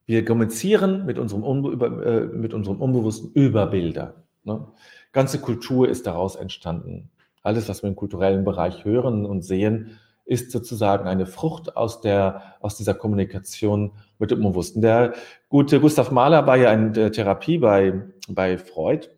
wir 0.06 0.26
kommunizieren 0.26 1.06
mit 1.06 1.20
unserem, 1.20 1.44
Unbe 1.44 1.70
über, 1.70 2.06
äh, 2.06 2.26
mit 2.26 2.54
unserem 2.54 2.82
Unbewussten 2.82 3.32
über 3.34 3.68
Bilder. 3.68 4.24
Ne? 4.44 4.68
Ganze 5.12 5.40
Kultur 5.40 5.88
ist 5.88 6.08
daraus 6.08 6.36
entstanden. 6.36 7.12
Alles, 7.44 7.70
was 7.70 7.84
wir 7.84 7.90
im 7.90 7.96
kulturellen 7.96 8.44
Bereich 8.44 8.86
hören 8.86 9.26
und 9.26 9.44
sehen, 9.44 10.00
ist 10.30 10.52
sozusagen 10.52 11.08
eine 11.08 11.26
Frucht 11.26 11.76
aus, 11.76 12.02
der, 12.02 12.56
aus 12.62 12.78
dieser 12.78 12.94
Kommunikation 12.94 13.94
mit 14.20 14.30
dem 14.30 14.46
Unbewussten. 14.46 14.82
Der 14.82 15.14
gute 15.50 15.80
Gustav 15.80 16.12
Mahler 16.12 16.46
war 16.46 16.56
ja 16.56 16.72
in 16.72 16.94
der 16.94 17.12
Therapie 17.12 17.58
bei, 17.58 18.04
bei 18.28 18.60
Freud 18.60 19.10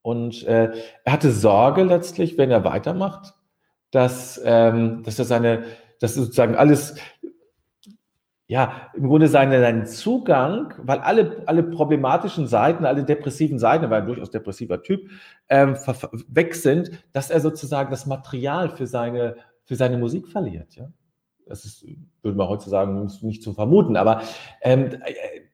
und 0.00 0.42
äh, 0.46 0.72
er 1.04 1.12
hatte 1.12 1.30
Sorge 1.30 1.84
letztlich, 1.84 2.38
wenn 2.38 2.50
er 2.50 2.64
weitermacht, 2.64 3.34
dass, 3.90 4.40
ähm, 4.42 5.02
dass 5.04 5.18
er 5.18 5.26
seine, 5.26 5.64
dass 6.00 6.14
sozusagen 6.14 6.54
alles, 6.54 6.96
ja, 8.46 8.90
im 8.94 9.08
Grunde 9.08 9.28
seinen, 9.28 9.84
Zugang, 9.86 10.72
weil 10.78 11.00
alle, 11.00 11.42
alle 11.44 11.62
problematischen 11.62 12.46
Seiten, 12.46 12.86
alle 12.86 13.04
depressiven 13.04 13.58
Seiten, 13.58 13.84
er 13.84 13.90
war 13.90 13.98
ein 13.98 14.06
durchaus 14.06 14.30
depressiver 14.30 14.82
Typ, 14.82 15.10
ähm, 15.50 15.76
weg 16.28 16.54
sind, 16.54 16.90
dass 17.12 17.30
er 17.30 17.40
sozusagen 17.40 17.90
das 17.90 18.06
Material 18.06 18.70
für 18.70 18.86
seine 18.86 19.36
für 19.64 19.76
seine 19.76 19.98
Musik 19.98 20.28
verliert. 20.28 20.74
Ja? 20.74 20.90
Das 21.46 21.64
ist, 21.64 21.84
würde 22.22 22.36
man 22.36 22.48
heute 22.48 22.68
sagen, 22.68 23.10
nicht 23.22 23.42
zu 23.42 23.52
vermuten, 23.52 23.96
aber 23.96 24.22
ähm, 24.62 24.90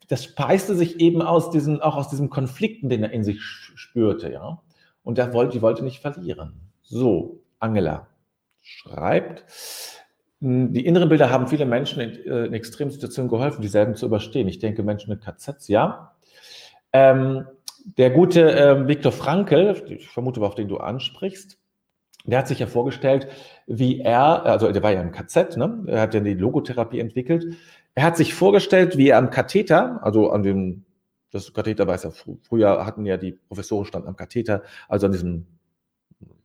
das 0.09 0.25
speiste 0.25 0.75
sich 0.75 1.01
eben 1.01 1.23
aus 1.23 1.51
diesen, 1.51 1.81
auch 1.81 1.97
aus 1.97 2.09
diesem 2.09 2.31
Konflikten, 2.31 2.89
den 2.89 3.03
er 3.03 3.11
in 3.11 3.25
sich 3.25 3.43
spürte, 3.43 4.33
ja. 4.33 4.63
Und 5.03 5.19
er 5.19 5.33
wollte, 5.33 5.53
die 5.53 5.63
wollte 5.63 5.85
nicht 5.85 6.01
verlieren. 6.01 6.61
So, 6.83 7.41
Angela 7.59 8.09
schreibt, 8.61 9.45
hm, 10.41 10.73
die 10.73 10.85
inneren 10.85 11.09
Bilder 11.09 11.31
haben 11.31 11.49
viele 11.49 11.67
Menschen 11.67 12.01
in, 12.01 12.11
äh, 12.27 12.47
in 12.47 12.55
extremen 12.55 12.91
Situationen 12.91 13.31
geholfen, 13.31 13.63
dieselben 13.63 13.95
zu 13.95 14.07
überstehen. 14.07 14.49
Ich 14.49 14.59
denke, 14.59 14.83
Menschen 14.83 15.11
mit 15.11 15.23
KZs, 15.23 15.69
ja. 15.69 16.15
Ähm, 16.93 17.47
der 17.97 18.11
gute 18.11 18.53
äh, 18.53 18.89
Viktor 18.89 19.13
Frankl, 19.13 19.83
ich 19.89 20.09
vermute, 20.09 20.41
auf 20.43 20.55
den 20.55 20.69
du 20.69 20.79
ansprichst, 20.79 21.59
der 22.31 22.39
hat 22.41 22.49
sich 22.49 22.59
ja 22.59 22.67
vorgestellt, 22.67 23.29
wie 23.67 24.01
er, 24.01 24.45
also 24.45 24.71
der 24.71 24.83
war 24.83 24.93
ja 24.93 25.01
im 25.01 25.13
KZ, 25.13 25.57
ne? 25.57 25.85
er 25.87 26.03
hat 26.03 26.15
ja 26.15 26.21
die 26.21 26.35
Logotherapie 26.35 27.01
entwickelt. 27.01 27.57
Er 27.95 28.05
hat 28.05 28.17
sich 28.17 28.35
vorgestellt, 28.35 28.97
wie 28.99 29.09
er 29.09 29.19
am 29.19 29.31
Katheter, 29.31 30.01
also 30.03 30.31
an 30.31 30.43
dem, 30.43 30.85
das 31.31 31.53
Katheter 31.53 31.87
weiß 31.87 32.05
er, 32.05 32.13
früher 32.43 32.85
hatten 32.85 33.07
ja 33.07 33.17
die 33.17 33.33
Professoren 33.33 33.87
standen 33.87 34.09
am 34.09 34.17
Katheter, 34.17 34.63
also 34.89 35.07
an 35.07 35.13
diesem 35.13 35.47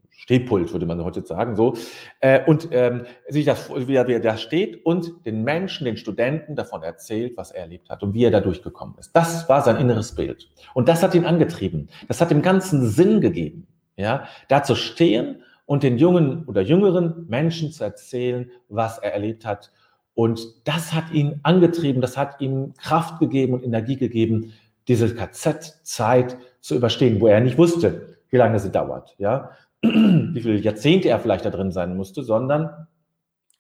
Stehpult, 0.10 0.72
würde 0.72 0.86
man 0.86 1.04
heute 1.04 1.22
sagen, 1.25 1.58
so. 1.58 1.75
Äh, 2.22 2.46
und 2.46 2.70
ähm, 2.72 3.06
sich 3.28 3.44
das, 3.44 3.70
wie 3.70 3.96
er, 3.96 4.08
wie 4.08 4.13
er 4.13 4.22
da 4.22 4.38
steht 4.38 4.86
und 4.86 5.25
den 5.25 5.44
Menschen, 5.44 5.84
den 5.84 5.98
Studenten 5.98 6.56
davon 6.56 6.82
erzählt, 6.82 7.36
was 7.36 7.52
er 7.52 7.63
erlebt 7.63 7.90
hat 7.90 8.04
und 8.04 8.13
wie 8.13 8.24
er 8.24 8.32
da 8.32 8.40
durchgekommen 8.40 8.96
ist. 8.98 9.12
Das 9.13 9.50
war 9.50 9.62
sein 9.63 9.75
inneres 9.75 10.16
Bild. 10.16 10.50
Und 10.74 10.88
das 10.88 11.04
hat 11.04 11.13
ihn 11.13 11.25
angetrieben. 11.25 11.90
Das 12.08 12.22
hat 12.22 12.32
dem 12.32 12.42
Ganzen 12.42 12.88
Sinn 12.88 13.20
gegeben. 13.20 13.68
Ja, 13.98 14.28
da 14.48 14.63
zu 14.63 14.75
stehen 14.75 15.44
und 15.74 15.82
den 15.82 15.98
jungen 15.98 16.46
oder 16.46 16.62
jüngeren 16.62 17.25
Menschen 17.30 17.72
zu 17.72 17.84
erzählen, 17.84 18.51
was 18.70 19.00
er 19.00 19.12
erlebt 19.12 19.44
hat. 19.44 19.72
Und 20.13 20.68
das 20.68 20.94
hat 20.94 21.12
ihn 21.12 21.39
angetrieben, 21.42 22.00
das 22.00 22.15
hat 22.15 22.39
ihm 22.42 22.75
Kraft 22.75 23.20
gegeben 23.20 23.56
und 23.56 23.63
Energie 23.63 23.98
gegeben, 23.98 24.53
diese 24.88 25.15
KZ-Zeit 25.15 26.38
zu 26.62 26.75
überstehen, 26.75 27.20
wo 27.20 27.25
er 27.25 27.39
nicht 27.39 27.58
wusste, 27.58 28.20
wie 28.30 28.38
lange 28.38 28.60
sie 28.60 28.70
dauert, 28.70 29.15
ja, 29.18 29.50
wie 29.82 30.42
viele 30.42 30.58
Jahrzehnte 30.58 31.10
er 31.10 31.20
vielleicht 31.20 31.44
da 31.44 31.50
drin 31.50 31.72
sein 31.72 31.98
musste, 31.98 32.22
sondern 32.22 32.86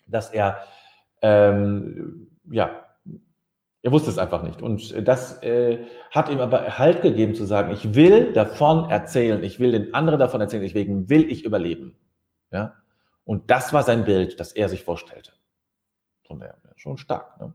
dass 0.05 0.29
er, 0.29 0.59
ähm, 1.23 2.27
ja, 2.51 2.82
er 3.83 3.91
wusste 3.91 4.09
es 4.09 4.17
einfach 4.17 4.43
nicht. 4.43 4.61
Und 4.61 5.07
das 5.07 5.43
äh, 5.43 5.85
hat 6.09 6.29
ihm 6.29 6.39
aber 6.39 6.79
Halt 6.79 7.01
gegeben 7.01 7.35
zu 7.35 7.43
sagen, 7.43 7.71
ich 7.73 7.93
will 7.93 8.31
davon 8.31 8.89
erzählen, 8.89 9.43
ich 9.43 9.59
will 9.59 9.73
den 9.73 9.93
anderen 9.93 10.19
davon 10.19 10.39
erzählen, 10.39 10.63
deswegen 10.63 11.09
will 11.09 11.29
ich 11.29 11.43
überleben. 11.43 11.97
Ja? 12.49 12.75
Und 13.25 13.51
das 13.51 13.73
war 13.73 13.83
sein 13.83 14.05
Bild, 14.05 14.39
das 14.39 14.53
er 14.53 14.69
sich 14.69 14.83
vorstellte. 14.83 15.33
Der, 16.31 16.55
schon 16.77 16.97
stark. 16.97 17.39
Ne? 17.39 17.53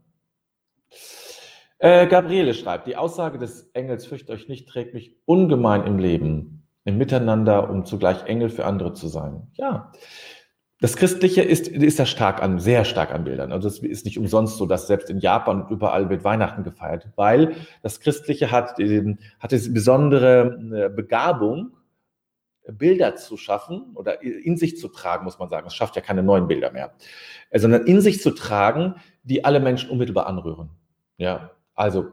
Äh, 1.79 2.07
Gabriele 2.07 2.53
schreibt, 2.53 2.87
die 2.87 2.95
Aussage 2.95 3.37
des 3.37 3.71
Engels, 3.73 4.05
fürchtet 4.05 4.29
euch 4.29 4.47
nicht, 4.47 4.69
trägt 4.69 4.93
mich 4.93 5.17
ungemein 5.25 5.85
im 5.85 5.99
Leben, 5.99 6.65
im 6.85 6.97
Miteinander, 6.97 7.69
um 7.69 7.83
zugleich 7.83 8.23
Engel 8.23 8.49
für 8.49 8.65
andere 8.65 8.93
zu 8.93 9.09
sein. 9.09 9.47
Ja, 9.53 9.91
das 10.81 10.95
Christliche 10.95 11.41
ist, 11.41 11.67
ist 11.67 11.99
ja 11.99 12.05
stark 12.05 12.41
an, 12.41 12.59
sehr 12.59 12.85
stark 12.85 13.11
an 13.11 13.25
Bildern. 13.25 13.51
Also 13.51 13.67
es 13.67 13.79
ist 13.79 14.05
nicht 14.05 14.17
umsonst 14.17 14.57
so, 14.57 14.65
dass 14.65 14.87
selbst 14.87 15.09
in 15.09 15.19
Japan 15.19 15.63
und 15.63 15.71
überall 15.71 16.09
wird 16.09 16.23
Weihnachten 16.23 16.63
gefeiert, 16.63 17.07
weil 17.15 17.55
das 17.81 17.99
Christliche 17.99 18.49
hat, 18.51 18.79
ähm, 18.79 19.19
hat 19.39 19.51
diese 19.51 19.71
besondere 19.71 20.57
äh, 20.73 20.89
Begabung, 20.89 21.73
Bilder 22.71 23.15
zu 23.15 23.35
schaffen 23.35 23.93
oder 23.95 24.21
in 24.21 24.55
sich 24.55 24.77
zu 24.77 24.89
tragen, 24.89 25.25
muss 25.25 25.39
man 25.39 25.49
sagen. 25.49 25.67
Es 25.67 25.73
schafft 25.73 25.95
ja 25.95 26.01
keine 26.01 26.23
neuen 26.23 26.47
Bilder 26.47 26.71
mehr, 26.71 26.93
äh, 27.49 27.59
sondern 27.59 27.85
in 27.85 27.99
sich 27.99 28.21
zu 28.21 28.31
tragen, 28.31 28.95
die 29.23 29.43
alle 29.43 29.59
Menschen 29.59 29.89
unmittelbar 29.89 30.27
anrühren. 30.27 30.69
Ja, 31.17 31.51
also 31.75 32.11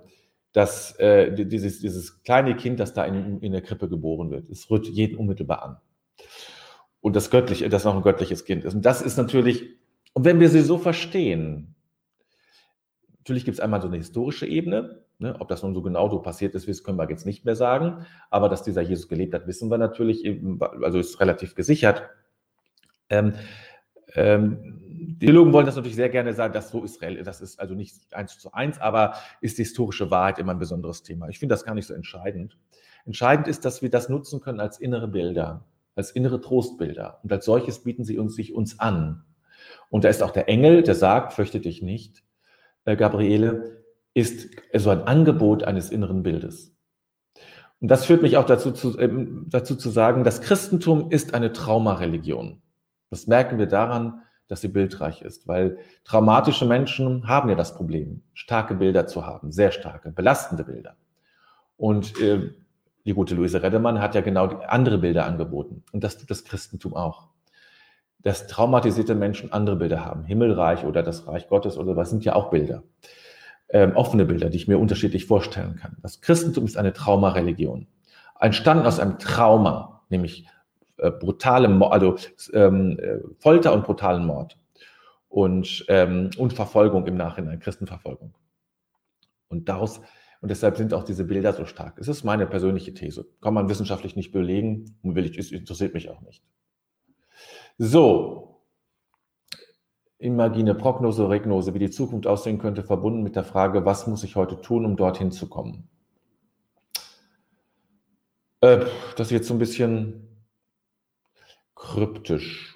dass 0.53 0.99
äh, 0.99 1.33
dieses, 1.45 1.81
dieses 1.81 2.23
kleine 2.23 2.57
Kind, 2.57 2.81
das 2.81 2.95
da 2.95 3.05
in, 3.05 3.41
in 3.41 3.53
der 3.53 3.61
Krippe 3.61 3.91
geboren 3.91 4.31
wird, 4.31 4.49
es 4.49 4.71
rührt 4.71 4.87
jeden 4.87 5.19
unmittelbar 5.19 5.63
an. 5.63 5.77
Und 7.07 7.15
das 7.15 7.31
göttliche, 7.31 7.69
das 7.69 7.85
noch 7.85 7.95
ein 7.95 8.03
göttliches 8.03 8.45
Kind 8.45 8.65
ist. 8.65 8.75
Und 8.75 8.85
das 8.85 9.01
ist 9.01 9.17
natürlich, 9.17 9.77
und 10.13 10.25
wenn 10.25 10.41
wir 10.41 10.49
sie 10.49 10.63
so 10.63 10.77
verstehen, 10.77 11.77
natürlich 13.19 13.45
gibt 13.45 13.59
es 13.59 13.61
einmal 13.61 13.81
so 13.81 13.87
eine 13.87 13.99
historische 13.99 14.45
Ebene, 14.45 15.05
ne, 15.21 15.37
ob 15.39 15.47
das 15.47 15.63
nun 15.63 15.73
so 15.73 15.83
genau 15.83 16.09
so 16.09 16.19
passiert 16.19 16.57
ist, 16.57 16.67
das 16.67 16.83
können 16.83 16.99
wir 16.99 17.09
jetzt 17.09 17.25
nicht 17.25 17.45
mehr 17.45 17.55
sagen, 17.55 18.05
aber 18.29 18.49
dass 18.49 18.65
dieser 18.65 18.83
Jesus 18.83 19.07
gelebt 19.07 19.35
hat, 19.35 19.47
wissen 19.47 19.71
wir 19.71 19.79
natürlich, 19.79 20.29
also 20.83 20.99
ist 20.99 21.21
relativ 21.21 21.55
gesichert. 21.55 22.11
Ähm, 23.09 23.35
ähm, 24.15 24.83
die 25.21 25.27
Theologen 25.27 25.53
wollen 25.53 25.67
das 25.67 25.77
natürlich 25.77 25.95
sehr 25.95 26.09
gerne 26.09 26.35
sagen, 26.35 26.55
dass 26.55 26.71
so 26.71 26.83
ist, 26.83 27.01
das 27.23 27.41
ist 27.41 27.61
also 27.61 27.77
nicht 27.77 27.95
eins 28.17 28.37
zu 28.37 28.53
eins, 28.53 28.81
aber 28.81 29.15
ist 29.41 29.59
die 29.59 29.63
historische 29.63 30.11
Wahrheit 30.11 30.41
immer 30.41 30.55
ein 30.55 30.59
besonderes 30.59 31.05
Thema. 31.05 31.29
Ich 31.29 31.39
finde 31.39 31.53
das 31.53 31.65
gar 31.65 31.77
nicht 31.77 31.87
so 31.87 31.95
entscheidend. 31.95 32.59
Entscheidend 33.05 33.47
ist, 33.47 33.65
dass 33.65 33.81
wir 33.81 33.91
das 33.91 34.09
nutzen 34.09 34.41
können 34.41 34.59
als 34.59 34.81
innere 34.81 35.07
Bilder, 35.07 35.65
als 35.97 36.11
innere 36.12 36.41
Trostbilder. 36.41 37.21
Und 37.23 37.33
als 37.33 37.45
solches 37.45 37.83
bieten 37.83 38.05
sie 38.05 38.19
uns, 38.19 38.37
sich 38.37 38.55
uns 38.55 38.79
an. 38.79 39.25
Und 39.91 40.05
da 40.05 40.09
ist 40.09 40.23
auch 40.23 40.31
der 40.31 40.49
Engel, 40.49 40.83
der 40.83 40.95
sagt, 40.95 41.33
fürchte 41.33 41.59
dich 41.59 41.83
nicht, 41.83 42.23
äh, 42.85 42.97
Gabriele, 42.97 43.83
ist 44.15 44.49
so 44.75 44.91
ein 44.91 45.03
Angebot 45.03 45.65
eines 45.65 45.91
inneren 45.91 46.23
Bildes. 46.23 46.75
Und 47.81 47.91
das 47.91 48.07
führt 48.07 48.23
mich 48.23 48.37
auch 48.37 48.47
dazu 48.47 48.73
zu, 48.73 48.99
äh, 48.99 49.11
dazu 49.49 49.76
zu 49.76 49.91
sagen, 49.91 50.25
das 50.25 50.41
Christentum 50.41 51.11
ist 51.11 51.35
eine 51.35 51.53
Traumareligion. 51.53 52.62
Das 53.11 53.26
merken 53.26 53.59
wir 53.59 53.67
daran, 53.67 54.23
dass 54.49 54.61
sie 54.61 54.69
bildreich 54.69 55.23
ist, 55.23 55.49
weil 55.49 55.79
traumatische 56.05 56.67
Menschen 56.67 57.26
haben 57.26 57.49
ja 57.49 57.57
das 57.57 57.75
Problem, 57.75 58.23
starke 58.33 58.75
Bilder 58.75 59.07
zu 59.07 59.26
haben, 59.26 59.50
sehr 59.50 59.73
starke, 59.73 60.11
belastende 60.11 60.65
Bilder. 60.65 60.97
Und 61.76 62.19
äh, 62.21 62.55
die 63.07 63.15
gute 63.15 63.35
Luise 63.35 63.63
Reddemann 63.63 64.01
hat 64.01 64.15
ja 64.15 64.21
genau 64.21 64.47
andere 64.67 64.99
Bilder 64.99 65.27
angeboten. 65.27 65.85
Und 65.93 66.03
das 66.03 66.19
tut 66.19 66.31
das 66.31 66.45
Christentum 66.45 66.95
auch. 66.95 67.29
Dass 68.19 68.49
traumatisierte 68.49 69.15
Menschen 69.15 69.53
andere 69.53 69.77
Bilder 69.77 70.05
haben. 70.05 70.25
Himmelreich 70.25 70.85
oder 70.85 71.05
das 71.05 71.29
Reich 71.29 71.49
Gottes 71.49 71.79
oder 71.79 71.97
was 71.97 72.11
sind 72.11 72.25
ja 72.25 72.35
auch 72.35 72.51
Bilder. 72.51 72.83
Ähm, 73.69 73.97
offene 73.97 74.25
Bilder, 74.25 74.51
die 74.51 74.57
ich 74.57 74.69
mir 74.69 74.79
unterschiedlich 74.79 75.27
vorstellen 75.27 75.77
kann. 75.77 75.97
Das 76.03 76.21
Christentum 76.21 76.65
ist 76.65 76.77
eine 76.77 76.93
Traumareligion. 76.93 77.87
Entstanden 78.41 78.87
aus 78.87 78.99
einem 78.99 79.19
Trauma, 79.19 80.03
nämlich 80.09 80.49
äh, 80.99 81.11
brutalem, 81.11 81.83
also 81.83 82.17
ähm, 82.53 82.99
äh, 82.99 83.19
Folter 83.39 83.73
und 83.73 83.85
brutalen 83.85 84.27
Mord 84.27 84.59
und, 85.29 85.85
ähm, 85.89 86.31
und 86.39 86.53
Verfolgung 86.53 87.07
im 87.07 87.17
Nachhinein, 87.17 87.61
Christenverfolgung. 87.61 88.35
Und 89.49 89.69
daraus, 89.69 90.01
und 90.40 90.50
deshalb 90.50 90.76
sind 90.76 90.95
auch 90.95 91.05
diese 91.05 91.25
Bilder 91.25 91.52
so 91.52 91.64
stark. 91.64 91.99
Es 91.99 92.09
ist 92.09 92.25
meine 92.25 92.47
persönliche 92.47 92.95
These. 92.95 93.26
Kann 93.40 93.55
man 93.55 93.69
wissenschaftlich 93.69 94.16
nicht 94.16 94.33
belegen 94.33 94.97
will 95.02 95.26
ich, 95.26 95.38
es 95.38 95.52
interessiert 95.52 95.95
mich 95.95 96.11
auch 96.11 96.21
nicht. 96.21 96.43
So, 97.78 98.47
Imagine, 100.19 100.75
Prognose, 100.75 101.28
Regnose, 101.28 101.75
wie 101.75 101.78
die 101.78 101.90
Zukunft 101.90 102.26
aussehen 102.26 102.59
könnte, 102.59 102.83
verbunden 102.83 103.23
mit 103.23 103.37
der 103.37 103.45
Frage, 103.45 103.85
was 103.85 104.07
muss 104.07 104.25
ich 104.25 104.35
heute 104.35 104.61
tun, 104.62 104.87
um 104.87 104.97
dorthin 104.97 105.31
zu 105.31 105.47
kommen? 105.47 105.88
Äh, 108.62 108.87
das 109.16 109.28
ist 109.28 109.31
jetzt 109.33 109.49
so 109.49 109.55
ein 109.55 109.59
bisschen 109.59 110.26
kryptisch. 111.75 112.75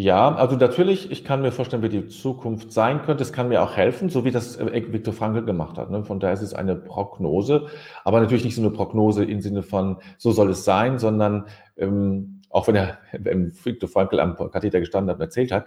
Ja, 0.00 0.32
also 0.36 0.54
natürlich, 0.54 1.10
ich 1.10 1.24
kann 1.24 1.42
mir 1.42 1.50
vorstellen, 1.50 1.82
wie 1.82 1.88
die 1.88 2.06
Zukunft 2.06 2.70
sein 2.70 3.02
könnte. 3.02 3.24
Es 3.24 3.32
kann 3.32 3.48
mir 3.48 3.64
auch 3.64 3.76
helfen, 3.76 4.10
so 4.10 4.24
wie 4.24 4.30
das 4.30 4.56
äh, 4.56 4.92
Viktor 4.92 5.12
Frankl 5.12 5.44
gemacht 5.44 5.76
hat. 5.76 5.90
Ne? 5.90 6.04
Von 6.04 6.20
daher 6.20 6.34
ist 6.34 6.42
es 6.42 6.54
eine 6.54 6.76
Prognose, 6.76 7.66
aber 8.04 8.20
natürlich 8.20 8.44
nicht 8.44 8.54
so 8.54 8.62
eine 8.62 8.70
Prognose 8.70 9.24
im 9.24 9.40
Sinne 9.40 9.64
von, 9.64 9.96
so 10.16 10.30
soll 10.30 10.50
es 10.50 10.64
sein, 10.64 11.00
sondern 11.00 11.46
ähm, 11.76 12.42
auch 12.48 12.68
wenn 12.68 12.76
er 12.76 12.98
wenn 13.12 13.52
Viktor 13.64 13.88
Frankl 13.88 14.20
am 14.20 14.36
Katheter 14.36 14.78
gestanden 14.78 15.10
hat 15.10 15.16
und 15.16 15.22
erzählt 15.22 15.50
hat, 15.50 15.66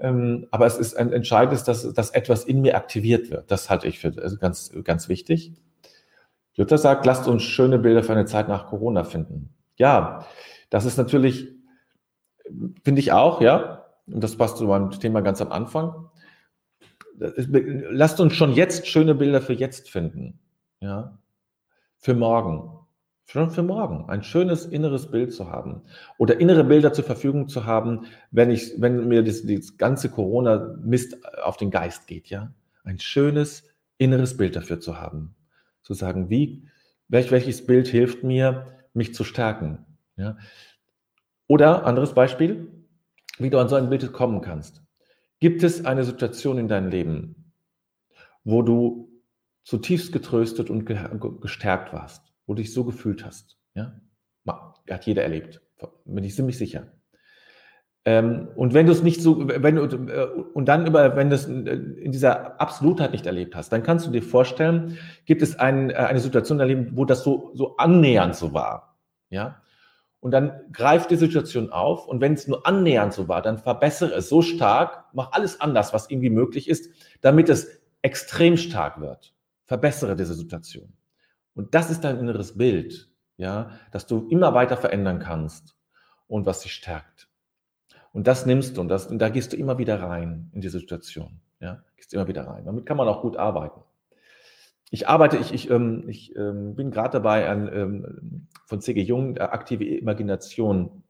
ähm, 0.00 0.48
aber 0.50 0.66
es 0.66 0.76
ist 0.76 0.96
ein 0.96 1.12
entscheidendes, 1.12 1.62
dass, 1.62 1.92
dass 1.92 2.10
etwas 2.10 2.42
in 2.42 2.62
mir 2.62 2.74
aktiviert 2.74 3.30
wird. 3.30 3.52
Das 3.52 3.70
halte 3.70 3.86
ich 3.86 4.00
für 4.00 4.10
ganz, 4.10 4.72
ganz 4.82 5.08
wichtig. 5.08 5.52
Jutta 6.54 6.76
sagt, 6.76 7.06
lasst 7.06 7.28
uns 7.28 7.44
schöne 7.44 7.78
Bilder 7.78 8.02
für 8.02 8.14
eine 8.14 8.24
Zeit 8.24 8.48
nach 8.48 8.66
Corona 8.66 9.04
finden. 9.04 9.54
Ja, 9.76 10.26
das 10.70 10.86
ist 10.86 10.96
natürlich, 10.96 11.59
finde 12.84 13.00
ich 13.00 13.12
auch, 13.12 13.40
ja, 13.40 13.84
und 14.06 14.22
das 14.22 14.36
passt 14.36 14.58
zu 14.58 14.64
meinem 14.64 14.90
Thema 14.90 15.20
ganz 15.20 15.40
am 15.40 15.52
Anfang. 15.52 16.08
Lasst 17.16 18.20
uns 18.20 18.34
schon 18.34 18.52
jetzt 18.52 18.86
schöne 18.86 19.14
Bilder 19.14 19.40
für 19.40 19.52
jetzt 19.52 19.90
finden, 19.90 20.38
ja, 20.80 21.18
für 21.98 22.14
morgen. 22.14 22.76
Schon 23.26 23.50
für 23.50 23.62
morgen 23.62 24.08
ein 24.08 24.24
schönes 24.24 24.66
inneres 24.66 25.08
Bild 25.08 25.32
zu 25.32 25.52
haben 25.52 25.82
oder 26.18 26.40
innere 26.40 26.64
Bilder 26.64 26.92
zur 26.92 27.04
Verfügung 27.04 27.46
zu 27.46 27.64
haben, 27.64 28.06
wenn 28.32 28.50
ich, 28.50 28.80
wenn 28.80 29.06
mir 29.06 29.22
das, 29.22 29.46
das 29.46 29.76
ganze 29.76 30.10
Corona-Mist 30.10 31.18
auf 31.44 31.56
den 31.56 31.70
Geist 31.70 32.08
geht, 32.08 32.28
ja, 32.28 32.52
ein 32.82 32.98
schönes 32.98 33.68
inneres 33.98 34.36
Bild 34.36 34.56
dafür 34.56 34.80
zu 34.80 35.00
haben 35.00 35.36
zu 35.90 35.94
sagen, 35.94 36.30
wie, 36.30 36.68
welch, 37.08 37.32
welches 37.32 37.66
Bild 37.66 37.88
hilft 37.88 38.22
mir, 38.22 38.66
mich 38.94 39.12
zu 39.12 39.24
stärken. 39.24 39.86
Ja? 40.16 40.36
Oder 41.50 41.84
anderes 41.84 42.14
Beispiel, 42.14 42.68
wie 43.38 43.50
du 43.50 43.58
an 43.58 43.68
so 43.68 43.74
ein 43.74 43.90
Bild 43.90 44.12
kommen 44.12 44.40
kannst. 44.40 44.84
Gibt 45.40 45.64
es 45.64 45.84
eine 45.84 46.04
Situation 46.04 46.58
in 46.58 46.68
deinem 46.68 46.90
Leben, 46.90 47.52
wo 48.44 48.62
du 48.62 49.10
zutiefst 49.64 50.12
getröstet 50.12 50.70
und 50.70 50.86
gestärkt 51.40 51.92
warst, 51.92 52.22
wo 52.46 52.54
du 52.54 52.62
dich 52.62 52.72
so 52.72 52.84
gefühlt 52.84 53.24
hast? 53.24 53.58
Ja? 53.74 54.00
Hat 54.88 55.06
jeder 55.06 55.24
erlebt, 55.24 55.60
bin 56.04 56.22
ich 56.22 56.36
ziemlich 56.36 56.56
sicher. 56.56 56.92
Ähm, 58.04 58.50
und 58.54 58.72
wenn 58.72 58.86
du 58.86 58.92
es 58.92 59.02
nicht 59.02 59.20
so, 59.20 59.48
wenn 59.48 59.74
du, 59.74 59.82
äh, 59.82 60.26
und 60.54 60.66
dann 60.66 60.86
über, 60.86 61.16
wenn 61.16 61.30
du 61.30 61.34
es 61.34 61.46
in 61.46 62.12
dieser 62.12 62.60
Absolutheit 62.60 63.10
nicht 63.10 63.26
erlebt 63.26 63.56
hast, 63.56 63.72
dann 63.72 63.82
kannst 63.82 64.06
du 64.06 64.12
dir 64.12 64.22
vorstellen, 64.22 64.98
gibt 65.26 65.42
es 65.42 65.58
ein, 65.58 65.90
äh, 65.90 65.94
eine 65.94 66.20
Situation 66.20 66.60
in 66.60 66.68
deinem 66.68 66.84
Leben, 66.84 66.96
wo 66.96 67.04
das 67.04 67.24
so, 67.24 67.50
so 67.54 67.76
annähernd 67.76 68.36
so 68.36 68.54
war. 68.54 69.00
Ja? 69.30 69.59
Und 70.20 70.32
dann 70.32 70.52
greift 70.70 71.10
die 71.10 71.16
Situation 71.16 71.70
auf 71.70 72.06
und 72.06 72.20
wenn 72.20 72.34
es 72.34 72.46
nur 72.46 72.66
annähernd 72.66 73.14
so 73.14 73.26
war, 73.26 73.40
dann 73.40 73.58
verbessere 73.58 74.12
es 74.14 74.28
so 74.28 74.42
stark, 74.42 75.04
mach 75.14 75.32
alles 75.32 75.60
anders, 75.60 75.94
was 75.94 76.10
irgendwie 76.10 76.28
möglich 76.30 76.68
ist, 76.68 76.90
damit 77.22 77.48
es 77.48 77.80
extrem 78.02 78.58
stark 78.58 79.00
wird. 79.00 79.34
Verbessere 79.64 80.16
diese 80.16 80.34
Situation. 80.34 80.92
Und 81.54 81.74
das 81.74 81.90
ist 81.90 82.04
dein 82.04 82.18
inneres 82.18 82.58
Bild, 82.58 83.08
ja, 83.38 83.70
dass 83.92 84.06
du 84.06 84.28
immer 84.28 84.52
weiter 84.52 84.76
verändern 84.76 85.20
kannst 85.20 85.74
und 86.26 86.44
was 86.44 86.60
dich 86.60 86.74
stärkt. 86.74 87.28
Und 88.12 88.26
das 88.26 88.44
nimmst 88.44 88.76
du 88.76 88.82
und, 88.82 88.88
das, 88.88 89.06
und 89.06 89.18
da 89.20 89.30
gehst 89.30 89.52
du 89.52 89.56
immer 89.56 89.78
wieder 89.78 90.02
rein 90.02 90.50
in 90.52 90.60
diese 90.60 90.80
Situation. 90.80 91.40
Ja, 91.60 91.82
gehst 91.96 92.12
immer 92.12 92.28
wieder 92.28 92.46
rein. 92.46 92.64
Damit 92.64 92.84
kann 92.86 92.96
man 92.96 93.08
auch 93.08 93.22
gut 93.22 93.36
arbeiten. 93.36 93.80
Ich 94.90 95.08
arbeite, 95.08 95.36
ich, 95.36 95.54
ich, 95.54 95.70
ähm, 95.70 96.04
ich 96.08 96.34
ähm, 96.36 96.74
bin 96.74 96.90
gerade 96.90 97.12
dabei, 97.12 97.48
an, 97.48 97.70
ähm, 97.72 98.48
von 98.66 98.80
C.G. 98.80 99.00
Jung 99.02 99.38
aktive 99.38 99.84
Imagination 99.84 101.02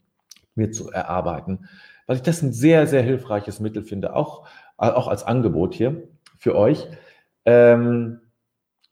mir 0.54 0.70
zu 0.70 0.90
erarbeiten, 0.90 1.68
weil 2.06 2.16
ich 2.16 2.22
das 2.22 2.42
ein 2.42 2.52
sehr, 2.52 2.86
sehr 2.86 3.02
hilfreiches 3.02 3.60
Mittel 3.60 3.82
finde, 3.82 4.14
auch, 4.14 4.46
auch 4.76 5.08
als 5.08 5.24
Angebot 5.24 5.74
hier 5.74 6.08
für 6.38 6.56
euch. 6.56 6.86
Ähm, 7.44 8.20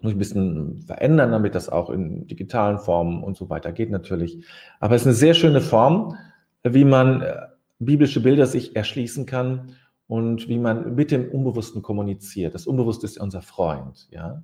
muss 0.00 0.12
ich 0.12 0.16
ein 0.16 0.18
bisschen 0.18 0.82
verändern, 0.82 1.32
damit 1.32 1.54
das 1.54 1.68
auch 1.68 1.90
in 1.90 2.26
digitalen 2.26 2.78
Formen 2.78 3.24
und 3.24 3.36
so 3.36 3.50
weiter 3.50 3.72
geht 3.72 3.90
natürlich. 3.90 4.44
Aber 4.78 4.94
es 4.94 5.02
ist 5.02 5.06
eine 5.08 5.14
sehr 5.16 5.34
schöne 5.34 5.60
Form, 5.60 6.16
wie 6.62 6.84
man 6.84 7.22
äh, 7.22 7.46
biblische 7.78 8.20
Bilder 8.20 8.46
sich 8.46 8.76
erschließen 8.76 9.26
kann 9.26 9.72
und 10.06 10.48
wie 10.48 10.58
man 10.58 10.94
mit 10.94 11.10
dem 11.10 11.28
Unbewussten 11.30 11.82
kommuniziert. 11.82 12.54
Das 12.54 12.66
Unbewusste 12.66 13.06
ist 13.06 13.18
unser 13.18 13.42
Freund, 13.42 14.08
ja. 14.10 14.42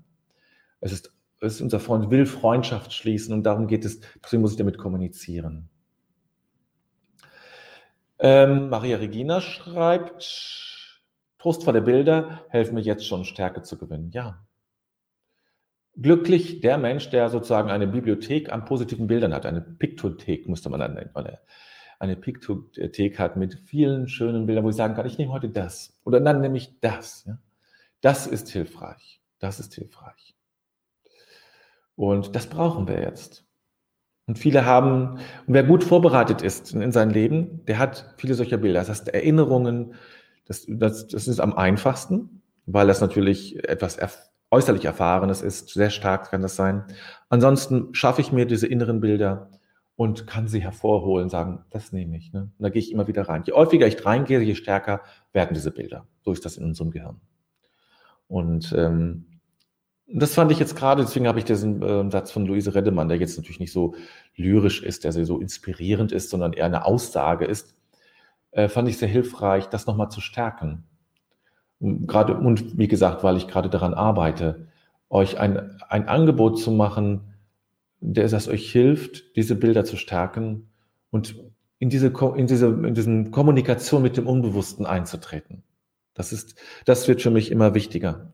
Es 0.84 0.92
ist, 0.92 1.14
es 1.40 1.54
ist 1.54 1.60
unser 1.62 1.80
Freund, 1.80 2.10
will 2.10 2.26
Freundschaft 2.26 2.92
schließen 2.92 3.32
und 3.32 3.42
darum 3.44 3.66
geht 3.68 3.86
es, 3.86 4.00
deswegen 4.22 4.42
muss 4.42 4.52
ich 4.52 4.58
damit 4.58 4.76
kommunizieren. 4.76 5.70
Ähm, 8.18 8.68
Maria 8.68 8.98
Regina 8.98 9.40
schreibt, 9.40 11.00
trostvolle 11.38 11.80
Bilder 11.80 12.44
helfen 12.50 12.74
mir 12.74 12.82
jetzt 12.82 13.06
schon, 13.06 13.24
Stärke 13.24 13.62
zu 13.62 13.78
gewinnen. 13.78 14.10
Ja. 14.10 14.46
Glücklich 15.96 16.60
der 16.60 16.76
Mensch, 16.76 17.08
der 17.08 17.30
sozusagen 17.30 17.70
eine 17.70 17.86
Bibliothek 17.86 18.52
an 18.52 18.66
positiven 18.66 19.06
Bildern 19.06 19.32
hat, 19.32 19.46
eine 19.46 19.62
Piktothek, 19.62 20.46
müsste 20.48 20.68
man 20.68 20.80
dann 20.80 20.94
nennen, 20.94 21.10
eine 21.98 22.16
Piktothek 22.16 23.18
hat 23.18 23.36
mit 23.36 23.54
vielen 23.54 24.06
schönen 24.06 24.44
Bildern, 24.44 24.64
wo 24.64 24.68
ich 24.68 24.76
sagen 24.76 24.94
kann, 24.94 25.06
ich 25.06 25.16
nehme 25.16 25.32
heute 25.32 25.48
das 25.48 25.98
oder 26.04 26.20
dann 26.20 26.42
nehme 26.42 26.58
ich 26.58 26.78
das. 26.80 27.24
Ja? 27.26 27.38
Das 28.02 28.26
ist 28.26 28.50
hilfreich. 28.50 29.22
Das 29.38 29.60
ist 29.60 29.74
hilfreich. 29.74 30.34
Und 31.96 32.34
das 32.34 32.46
brauchen 32.46 32.88
wir 32.88 33.00
jetzt. 33.00 33.44
Und 34.26 34.38
viele 34.38 34.64
haben, 34.64 35.18
und 35.46 35.54
wer 35.54 35.64
gut 35.64 35.84
vorbereitet 35.84 36.42
ist 36.42 36.72
in, 36.72 36.92
sein 36.92 37.10
Leben, 37.10 37.64
der 37.66 37.78
hat 37.78 38.14
viele 38.16 38.34
solcher 38.34 38.56
Bilder. 38.56 38.80
Das 38.80 38.88
heißt, 38.88 39.08
Erinnerungen, 39.08 39.94
das, 40.46 40.64
das, 40.68 41.08
das 41.08 41.28
ist 41.28 41.40
am 41.40 41.52
einfachsten. 41.52 42.42
weil 42.66 42.86
das 42.86 43.00
natürlich 43.00 43.62
etwas 43.68 43.96
erf 43.96 44.30
äußerlich 44.50 44.84
Erfahrenes 44.84 45.42
ist. 45.42 45.70
Sehr 45.70 45.90
stark 45.90 46.30
kann 46.30 46.42
das 46.42 46.54
sein. 46.54 46.84
Ansonsten 47.28 47.92
schaffe 47.92 48.20
ich 48.20 48.30
mir 48.30 48.46
diese 48.46 48.68
inneren 48.68 49.00
Bilder 49.00 49.50
und 49.96 50.28
kann 50.28 50.46
sie 50.46 50.60
hervorholen, 50.60 51.28
sagen, 51.28 51.64
das 51.70 51.92
nehme 51.92 52.16
ich. 52.16 52.32
Ne? 52.32 52.52
Und 52.56 52.62
da 52.62 52.68
gehe 52.68 52.80
ich 52.80 52.92
immer 52.92 53.08
wieder 53.08 53.28
rein. 53.28 53.42
Je 53.46 53.52
häufiger 53.52 53.86
ich 53.88 54.06
reingehe, 54.06 54.40
je 54.40 54.54
stärker 54.54 55.00
werden 55.32 55.54
diese 55.54 55.72
Bilder. 55.72 56.06
So 56.22 56.30
ist 56.30 56.44
das 56.44 56.56
in 56.56 56.64
unserem 56.64 56.92
Gehirn. 56.92 57.20
Und 58.28 58.72
ähm, 58.78 59.26
das 60.06 60.34
fand 60.34 60.52
ich 60.52 60.58
jetzt 60.58 60.76
gerade, 60.76 61.02
deswegen 61.02 61.26
habe 61.26 61.38
ich 61.38 61.44
diesen 61.44 61.82
äh, 61.82 62.10
Satz 62.10 62.30
von 62.30 62.46
Luise 62.46 62.74
Reddemann, 62.74 63.08
der 63.08 63.18
jetzt 63.18 63.36
natürlich 63.36 63.60
nicht 63.60 63.72
so 63.72 63.94
lyrisch 64.36 64.82
ist, 64.82 65.04
der 65.04 65.12
so 65.12 65.40
inspirierend 65.40 66.12
ist, 66.12 66.30
sondern 66.30 66.52
eher 66.52 66.66
eine 66.66 66.84
Aussage 66.84 67.46
ist, 67.46 67.74
äh, 68.50 68.68
fand 68.68 68.88
ich 68.88 68.98
sehr 68.98 69.08
hilfreich, 69.08 69.66
das 69.66 69.86
nochmal 69.86 70.10
zu 70.10 70.20
stärken. 70.20 70.84
Gerade, 71.80 72.36
und 72.36 72.78
wie 72.78 72.88
gesagt, 72.88 73.24
weil 73.24 73.36
ich 73.36 73.48
gerade 73.48 73.68
daran 73.68 73.94
arbeite, 73.94 74.68
euch 75.08 75.38
ein, 75.38 75.78
ein 75.88 76.08
Angebot 76.08 76.58
zu 76.58 76.70
machen, 76.70 77.34
der 78.00 78.24
es 78.24 78.48
euch 78.48 78.70
hilft, 78.70 79.36
diese 79.36 79.54
Bilder 79.54 79.84
zu 79.84 79.96
stärken 79.96 80.68
und 81.10 81.36
in 81.78 81.88
diese, 81.88 82.12
in 82.36 82.46
diese, 82.46 82.66
in 82.66 82.94
diesen 82.94 83.30
Kommunikation 83.30 84.02
mit 84.02 84.16
dem 84.16 84.26
Unbewussten 84.26 84.86
einzutreten. 84.86 85.62
Das 86.14 86.32
ist, 86.32 86.54
das 86.84 87.08
wird 87.08 87.22
für 87.22 87.30
mich 87.30 87.50
immer 87.50 87.74
wichtiger. 87.74 88.32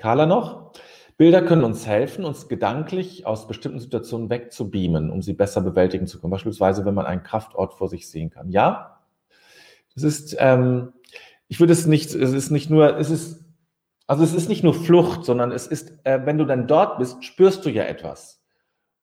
Carla 0.00 0.26
noch. 0.26 0.72
Bilder 1.16 1.42
können 1.42 1.64
uns 1.64 1.86
helfen, 1.86 2.24
uns 2.24 2.48
gedanklich 2.48 3.26
aus 3.26 3.46
bestimmten 3.46 3.78
Situationen 3.78 4.30
wegzubeamen, 4.30 5.10
um 5.10 5.20
sie 5.20 5.34
besser 5.34 5.60
bewältigen 5.60 6.06
zu 6.06 6.18
können. 6.18 6.30
Beispielsweise, 6.30 6.86
wenn 6.86 6.94
man 6.94 7.04
einen 7.04 7.22
Kraftort 7.22 7.74
vor 7.74 7.88
sich 7.88 8.08
sehen 8.08 8.30
kann. 8.30 8.50
Ja, 8.50 9.00
das 9.94 10.02
ist, 10.02 10.36
ähm, 10.38 10.94
ich 11.48 11.60
würde 11.60 11.74
es 11.74 11.86
nicht, 11.86 12.14
es 12.14 12.32
ist 12.32 12.50
nicht 12.50 12.70
nur, 12.70 12.96
es 12.96 13.10
ist, 13.10 13.44
also 14.06 14.24
es 14.24 14.32
ist 14.32 14.48
nicht 14.48 14.64
nur 14.64 14.72
Flucht, 14.72 15.26
sondern 15.26 15.52
es 15.52 15.66
ist, 15.66 15.92
äh, 16.04 16.24
wenn 16.24 16.38
du 16.38 16.46
dann 16.46 16.66
dort 16.66 16.98
bist, 16.98 17.22
spürst 17.22 17.66
du 17.66 17.70
ja 17.70 17.84
etwas. 17.84 18.42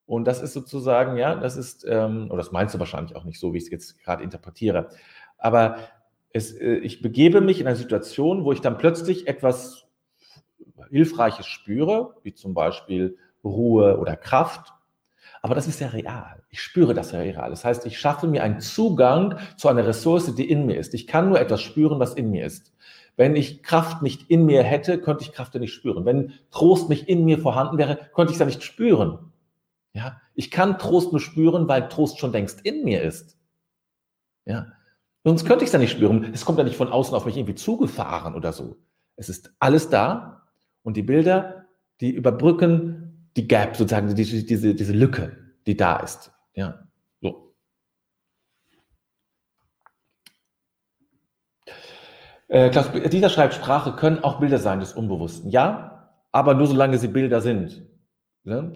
Und 0.07 0.25
das 0.25 0.41
ist 0.41 0.53
sozusagen, 0.53 1.17
ja, 1.17 1.35
das 1.35 1.55
ist, 1.55 1.85
ähm, 1.87 2.27
oder 2.29 2.37
das 2.37 2.51
meinst 2.51 2.73
du 2.73 2.79
wahrscheinlich 2.79 3.15
auch 3.15 3.25
nicht 3.25 3.39
so, 3.39 3.53
wie 3.53 3.57
ich 3.57 3.65
es 3.65 3.69
jetzt 3.69 3.99
gerade 3.99 4.23
interpretiere. 4.23 4.89
Aber 5.37 5.77
es, 6.33 6.53
äh, 6.53 6.77
ich 6.77 7.01
begebe 7.01 7.41
mich 7.41 7.59
in 7.61 7.67
eine 7.67 7.75
Situation, 7.75 8.43
wo 8.43 8.53
ich 8.53 8.61
dann 8.61 8.77
plötzlich 8.77 9.27
etwas 9.27 9.86
Hilfreiches 10.89 11.45
spüre, 11.45 12.15
wie 12.23 12.33
zum 12.33 12.53
Beispiel 12.53 13.17
Ruhe 13.43 13.97
oder 13.99 14.15
Kraft. 14.15 14.73
Aber 15.41 15.55
das 15.55 15.67
ist 15.67 15.79
ja 15.79 15.87
real. 15.87 16.43
Ich 16.49 16.61
spüre 16.61 16.93
das 16.93 17.11
ja 17.11 17.19
real. 17.19 17.49
Das 17.49 17.63
heißt, 17.63 17.85
ich 17.85 17.99
schaffe 17.99 18.27
mir 18.27 18.43
einen 18.43 18.59
Zugang 18.59 19.37
zu 19.55 19.67
einer 19.67 19.85
Ressource, 19.85 20.33
die 20.35 20.49
in 20.49 20.65
mir 20.65 20.77
ist. 20.77 20.93
Ich 20.93 21.07
kann 21.07 21.29
nur 21.29 21.39
etwas 21.39 21.61
spüren, 21.61 21.99
was 21.99 22.13
in 22.13 22.31
mir 22.31 22.45
ist. 22.45 22.73
Wenn 23.15 23.35
ich 23.35 23.63
Kraft 23.63 24.01
nicht 24.03 24.29
in 24.29 24.45
mir 24.45 24.63
hätte, 24.63 24.99
könnte 24.99 25.23
ich 25.23 25.31
Kraft 25.31 25.53
ja 25.55 25.59
nicht 25.59 25.73
spüren. 25.73 26.05
Wenn 26.05 26.33
Trost 26.51 26.89
nicht 26.89 27.07
in 27.09 27.25
mir 27.25 27.39
vorhanden 27.39 27.77
wäre, 27.77 27.97
könnte 28.13 28.31
ich 28.31 28.35
es 28.35 28.39
ja 28.39 28.45
nicht 28.45 28.63
spüren. 28.63 29.31
Ja, 29.93 30.21
ich 30.35 30.51
kann 30.51 30.77
Trost 30.77 31.11
nur 31.11 31.19
spüren, 31.19 31.67
weil 31.67 31.89
Trost 31.89 32.19
schon 32.19 32.31
längst 32.31 32.61
in 32.61 32.83
mir 32.83 33.01
ist. 33.01 33.35
Ja, 34.45 34.67
sonst 35.23 35.45
könnte 35.45 35.63
ich 35.63 35.69
es 35.69 35.73
ja 35.73 35.79
nicht 35.79 35.91
spüren. 35.91 36.29
Es 36.31 36.45
kommt 36.45 36.59
ja 36.59 36.63
nicht 36.63 36.77
von 36.77 36.89
außen 36.89 37.15
auf 37.15 37.25
mich 37.25 37.35
irgendwie 37.35 37.55
zugefahren 37.55 38.35
oder 38.35 38.53
so. 38.53 38.77
Es 39.15 39.29
ist 39.29 39.51
alles 39.59 39.89
da 39.89 40.36
und 40.87 40.95
die 40.95 41.03
Bilder, 41.03 41.65
die 41.99 42.11
überbrücken 42.11 43.29
die 43.35 43.45
Gap, 43.45 43.75
sozusagen 43.75 44.15
diese, 44.15 44.45
diese, 44.45 44.73
diese 44.73 44.93
Lücke, 44.93 45.35
die 45.65 45.75
da 45.75 45.97
ist. 45.97 46.31
Ja, 46.53 46.79
so. 47.21 47.53
Äh, 52.47 52.69
Klaus, 52.69 52.89
dieser 53.11 53.27
schreibt, 53.27 53.55
Sprache 53.55 53.97
können 53.97 54.23
auch 54.23 54.39
Bilder 54.39 54.59
sein 54.59 54.79
des 54.79 54.93
Unbewussten. 54.93 55.49
Ja, 55.49 56.13
aber 56.31 56.53
nur 56.53 56.67
solange 56.67 56.97
sie 56.97 57.09
Bilder 57.09 57.41
sind. 57.41 57.85
Ne? 58.45 58.71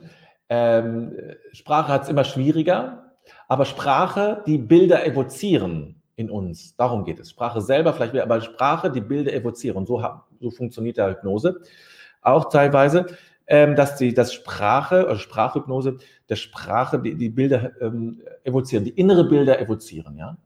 Ähm, 0.50 1.16
Sprache 1.54 1.94
hat 1.94 2.04
es 2.04 2.10
immer 2.10 2.26
schwieriger, 2.26 3.16
aber 3.48 3.64
Sprache, 3.64 4.44
die 4.46 4.58
Bilder 4.58 5.06
evozieren 5.06 6.02
in 6.18 6.30
uns, 6.30 6.76
darum 6.76 7.06
geht 7.06 7.22
es. 7.22 7.30
Sprache 7.30 7.62
selber 7.62 7.94
vielleicht, 7.94 8.18
aber 8.18 8.42
Sprache, 8.42 8.92
die 8.92 9.00
Bilder 9.00 9.32
evozieren. 9.32 9.86
So, 9.86 10.04
so 10.42 10.52
funktioniert 10.52 10.98
der 10.98 11.12
Hypnose 11.12 11.62
auch 12.22 12.50
teilweise, 12.50 13.08
ähm, 13.48 13.76
dass 13.76 13.98
die 13.98 14.14
das 14.14 14.34
Sprache 14.34 15.06
oder 15.06 15.18
Sprachhypnose 15.18 15.98
der 16.30 16.36
Sprache 16.36 17.00
die, 17.00 17.16
die 17.16 17.30
Bilder 17.30 17.72
ähm, 17.82 18.22
evozieren, 18.44 18.86
die 18.86 18.92
innere 18.92 19.26
Bilder 19.26 19.60
evozieren, 19.60 20.18
ja. 20.18 20.38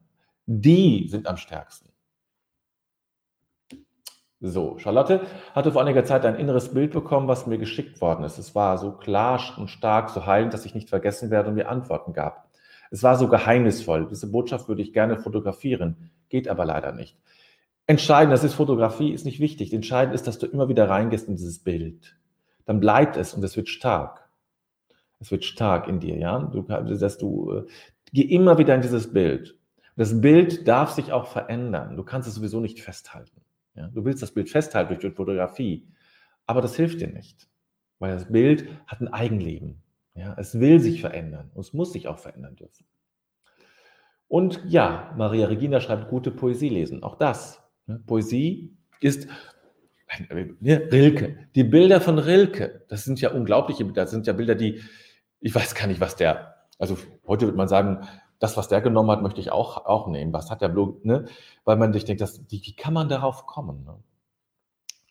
Die 0.47 1.07
sind 1.09 1.27
am 1.27 1.37
stärksten. 1.37 1.89
So, 4.41 4.77
Charlotte 4.77 5.21
hatte 5.55 5.71
vor 5.71 5.81
einiger 5.81 6.03
Zeit 6.03 6.25
ein 6.25 6.35
inneres 6.35 6.73
Bild 6.73 6.91
bekommen, 6.91 7.27
was 7.27 7.47
mir 7.47 7.57
geschickt 7.57 7.99
worden 8.01 8.23
ist. 8.25 8.37
Es 8.37 8.53
war 8.53 8.77
so 8.77 8.91
klar 8.91 9.39
und 9.57 9.69
stark, 9.69 10.09
so 10.09 10.25
heilend, 10.25 10.53
dass 10.53 10.65
ich 10.65 10.75
nicht 10.75 10.89
vergessen 10.89 11.31
werde 11.31 11.49
und 11.49 11.55
mir 11.55 11.69
Antworten 11.69 12.13
gab. 12.13 12.49
Es 12.91 13.01
war 13.01 13.17
so 13.17 13.27
geheimnisvoll. 13.27 14.07
Diese 14.09 14.29
Botschaft 14.29 14.67
würde 14.67 14.81
ich 14.81 14.93
gerne 14.93 15.17
fotografieren, 15.17 16.11
geht 16.29 16.47
aber 16.47 16.65
leider 16.65 16.91
nicht. 16.91 17.17
Entscheidend, 17.87 18.33
das 18.33 18.43
ist 18.43 18.55
Fotografie, 18.55 19.11
ist 19.11 19.25
nicht 19.25 19.39
wichtig. 19.39 19.73
Entscheidend 19.73 20.15
ist, 20.15 20.25
dass 20.27 20.39
du 20.39 20.47
immer 20.47 20.69
wieder 20.69 20.89
reingehst 20.89 21.27
in 21.27 21.35
dieses 21.35 21.59
Bild. 21.59 22.17
Dann 22.65 22.79
bleibt 22.79 23.15
es 23.15 23.33
und 23.33 23.43
es 23.43 23.55
wird 23.55 23.69
stark. 23.69 24.27
Es 25.19 25.31
wird 25.31 25.45
stark 25.45 25.87
in 25.87 25.99
dir, 25.99 26.17
ja. 26.17 26.39
Du, 26.39 26.63
dass 26.63 27.17
du, 27.17 27.51
äh, 27.51 27.65
geh 28.11 28.23
immer 28.23 28.57
wieder 28.57 28.73
in 28.75 28.81
dieses 28.81 29.13
Bild. 29.13 29.57
Das 29.95 30.19
Bild 30.19 30.67
darf 30.67 30.91
sich 30.91 31.11
auch 31.11 31.27
verändern. 31.27 31.95
Du 31.95 32.03
kannst 32.03 32.27
es 32.27 32.35
sowieso 32.35 32.59
nicht 32.59 32.81
festhalten. 32.81 33.41
Ja? 33.75 33.87
Du 33.87 34.03
willst 34.03 34.21
das 34.21 34.31
Bild 34.31 34.49
festhalten 34.49 34.89
durch 34.89 34.99
die 34.99 35.11
Fotografie, 35.11 35.87
aber 36.45 36.61
das 36.61 36.75
hilft 36.75 37.01
dir 37.01 37.07
nicht, 37.07 37.47
weil 37.99 38.13
das 38.13 38.31
Bild 38.31 38.67
hat 38.87 38.99
ein 38.99 39.07
Eigenleben. 39.07 39.81
Ja? 40.15 40.35
Es 40.37 40.59
will 40.59 40.79
sich 40.79 41.01
verändern 41.01 41.51
und 41.53 41.61
es 41.61 41.73
muss 41.73 41.93
sich 41.93 42.07
auch 42.07 42.19
verändern 42.19 42.55
dürfen. 42.55 42.85
Und 44.27 44.61
ja, 44.65 45.13
Maria 45.17 45.47
Regina 45.47 45.79
schreibt 45.79 46.09
gute 46.09 46.31
Poesie 46.31 46.69
lesen. 46.69 47.03
Auch 47.03 47.15
das? 47.15 47.61
Poesie 48.05 48.75
ist 48.99 49.27
ne, 50.59 50.89
Rilke. 50.91 51.47
Die 51.55 51.63
Bilder 51.63 52.01
von 52.01 52.19
Rilke, 52.19 52.85
das 52.87 53.03
sind 53.03 53.21
ja 53.21 53.31
unglaubliche 53.31 53.85
Bilder. 53.85 54.03
Das 54.03 54.11
sind 54.11 54.27
ja 54.27 54.33
Bilder, 54.33 54.55
die, 54.55 54.81
ich 55.39 55.53
weiß 55.53 55.75
gar 55.75 55.87
nicht, 55.87 55.99
was 55.99 56.15
der, 56.15 56.55
also 56.79 56.97
heute 57.27 57.45
würde 57.45 57.57
man 57.57 57.67
sagen, 57.67 58.07
das, 58.39 58.57
was 58.57 58.67
der 58.67 58.81
genommen 58.81 59.11
hat, 59.11 59.21
möchte 59.21 59.39
ich 59.39 59.51
auch, 59.51 59.85
auch 59.85 60.07
nehmen. 60.07 60.33
Was 60.33 60.51
hat 60.51 60.61
der 60.61 60.69
Blut, 60.69 61.05
ne? 61.05 61.25
Weil 61.63 61.77
man 61.77 61.93
sich 61.93 62.05
denkt, 62.05 62.21
das, 62.21 62.41
wie, 62.49 62.75
kann 62.75 62.93
man 62.93 63.07
darauf 63.07 63.45
kommen? 63.45 63.85
Ne? 63.85 63.97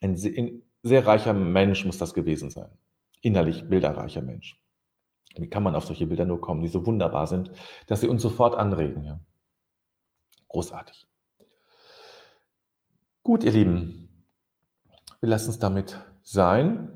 Ein, 0.02 0.12
ein 0.12 0.62
sehr 0.82 1.06
reicher 1.06 1.32
Mensch 1.32 1.84
muss 1.84 1.98
das 1.98 2.12
gewesen 2.12 2.50
sein. 2.50 2.68
Innerlich 3.22 3.66
bilderreicher 3.68 4.20
Mensch. 4.20 4.60
Wie 5.37 5.48
kann 5.48 5.62
man 5.62 5.74
auf 5.74 5.87
solche 5.87 6.06
Bilder 6.06 6.26
nur 6.26 6.40
kommen, 6.40 6.60
die 6.60 6.68
so 6.68 6.87
wunderbar 6.87 7.26
sind, 7.26 7.50
dass 7.87 8.02
sie 8.02 8.08
uns 8.08 8.22
sofort 8.22 8.54
anregen? 8.54 9.02
Ja? 9.02 9.18
Großartig. 10.48 11.06
Gut, 13.24 13.42
ihr 13.42 13.52
Lieben, 13.52 14.10
wir 15.20 15.30
lassen 15.30 15.48
es 15.48 15.58
damit 15.58 15.98
sein 16.22 16.90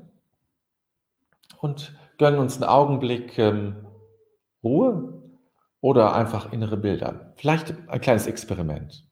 und 1.57 1.97
gönnen 2.19 2.39
uns 2.39 2.57
einen 2.57 2.69
Augenblick 2.69 3.39
ähm, 3.39 3.87
Ruhe 4.63 5.23
oder 5.81 6.13
einfach 6.13 6.53
innere 6.53 6.77
Bilder. 6.77 7.33
Vielleicht 7.35 7.73
ein 7.87 7.99
kleines 7.99 8.27
Experiment. 8.27 9.07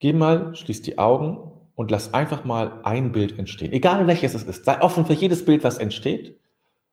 Geh 0.00 0.12
mal, 0.12 0.52
schließ 0.56 0.82
die 0.82 0.98
Augen 0.98 1.52
und 1.76 1.92
lass 1.92 2.12
einfach 2.12 2.44
mal 2.44 2.80
ein 2.82 3.12
Bild 3.12 3.38
entstehen. 3.38 3.70
Egal 3.70 4.08
welches 4.08 4.34
es 4.34 4.42
ist. 4.42 4.64
Sei 4.64 4.82
offen 4.82 5.06
für 5.06 5.12
jedes 5.12 5.44
Bild, 5.44 5.62
was 5.62 5.78
entsteht 5.78 6.40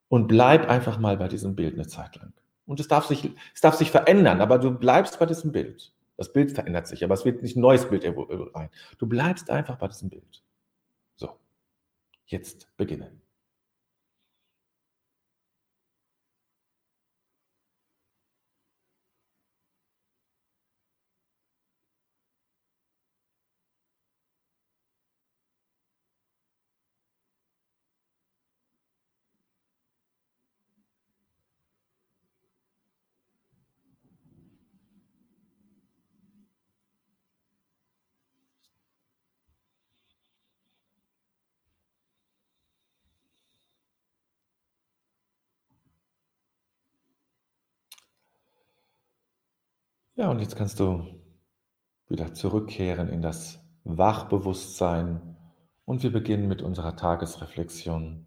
und 0.10 0.28
bleib 0.28 0.70
einfach 0.70 1.00
mal 1.00 1.18
bei 1.18 1.28
diesem 1.28 1.56
Bild 1.56 1.74
eine 1.74 1.88
Zeit 1.88 2.18
lang. 2.18 2.34
Und 2.68 2.80
es 2.80 2.88
darf 2.88 3.08
sich, 3.08 3.32
es 3.56 3.62
darf 3.62 3.74
sich 3.74 3.90
verändern, 3.90 4.42
aber 4.42 4.60
du 4.60 4.70
bleibst 4.70 5.18
bei 5.18 5.26
diesem 5.26 5.52
Bild. 5.52 5.92
Das 6.18 6.32
Bild 6.32 6.52
verändert 6.52 6.88
sich, 6.88 7.04
aber 7.04 7.14
es 7.14 7.26
wird 7.26 7.42
nicht 7.42 7.58
ein 7.58 7.62
neues 7.62 7.90
Bild 7.90 8.06
rein. 8.06 8.70
Du 8.98 9.08
bleibst 9.08 9.50
einfach 9.50 9.78
bei 9.78 9.88
diesem 9.88 10.10
Bild. 10.10 10.44
So, 11.16 11.40
jetzt 12.26 12.76
beginnen. 12.78 13.22
Ja, 50.18 50.30
und 50.32 50.40
jetzt 50.40 50.56
kannst 50.56 50.80
du 50.80 51.06
wieder 52.08 52.34
zurückkehren 52.34 53.10
in 53.10 53.22
das 53.22 53.60
Wachbewusstsein 53.84 55.36
und 55.84 56.04
wir 56.04 56.12
beginnen 56.12 56.48
mit 56.48 56.62
unserer 56.62 56.96
Tagesreflexion. 56.96 58.26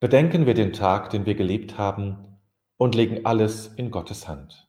Bedenken 0.00 0.46
wir 0.46 0.54
den 0.54 0.72
Tag, 0.72 1.10
den 1.10 1.26
wir 1.26 1.36
gelebt 1.36 1.78
haben 1.78 2.40
und 2.76 2.96
legen 2.96 3.24
alles 3.24 3.68
in 3.68 3.92
Gottes 3.92 4.26
Hand. 4.26 4.68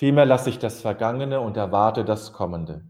Vielmehr 0.00 0.24
lasse 0.24 0.48
ich 0.48 0.58
das 0.58 0.80
Vergangene 0.80 1.42
und 1.42 1.58
erwarte 1.58 2.06
das 2.06 2.32
Kommende. 2.32 2.86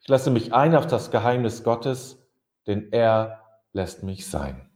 Ich 0.00 0.08
lasse 0.08 0.30
mich 0.30 0.54
ein 0.54 0.74
auf 0.74 0.86
das 0.86 1.10
Geheimnis 1.10 1.62
Gottes, 1.62 2.26
denn 2.66 2.90
er 2.90 3.42
lässt 3.74 4.02
mich 4.02 4.26
sein. 4.26 4.70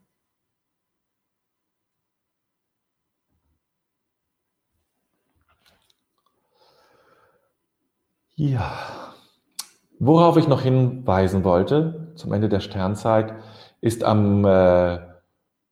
Ja, 8.35 9.15
worauf 9.97 10.37
ich 10.37 10.47
noch 10.47 10.61
hinweisen 10.61 11.43
wollte 11.43 12.11
zum 12.13 12.33
Ende 12.33 12.49
der 12.49 12.59
Sternzeit, 12.59 13.33
ist 13.81 14.03
am 14.03 14.45
äh, 14.45 14.99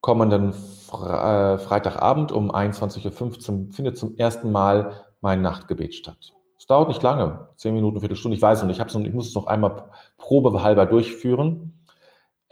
kommenden 0.02 0.52
Fre 0.52 1.54
äh, 1.54 1.58
Freitagabend 1.60 2.32
um 2.32 2.50
21.15 2.50 3.68
Uhr 3.68 3.72
findet 3.72 4.00
zum 4.00 4.18
ersten 4.18 4.52
Mal 4.52 5.05
mein 5.26 5.42
Nachtgebet 5.42 5.96
statt. 5.96 6.36
Es 6.56 6.68
dauert 6.68 6.88
nicht 6.88 7.02
lange, 7.02 7.50
zehn 7.56 7.74
Minuten, 7.74 8.00
Viertelstunde, 8.00 8.38
ich 8.38 8.44
weiß 8.44 8.62
noch 8.62 8.68
nicht, 8.68 8.80
ich, 8.80 8.94
noch, 8.94 9.02
ich 9.02 9.14
muss 9.14 9.30
es 9.30 9.34
noch 9.34 9.48
einmal 9.48 9.90
probehalber 10.18 10.86
durchführen. 10.86 11.84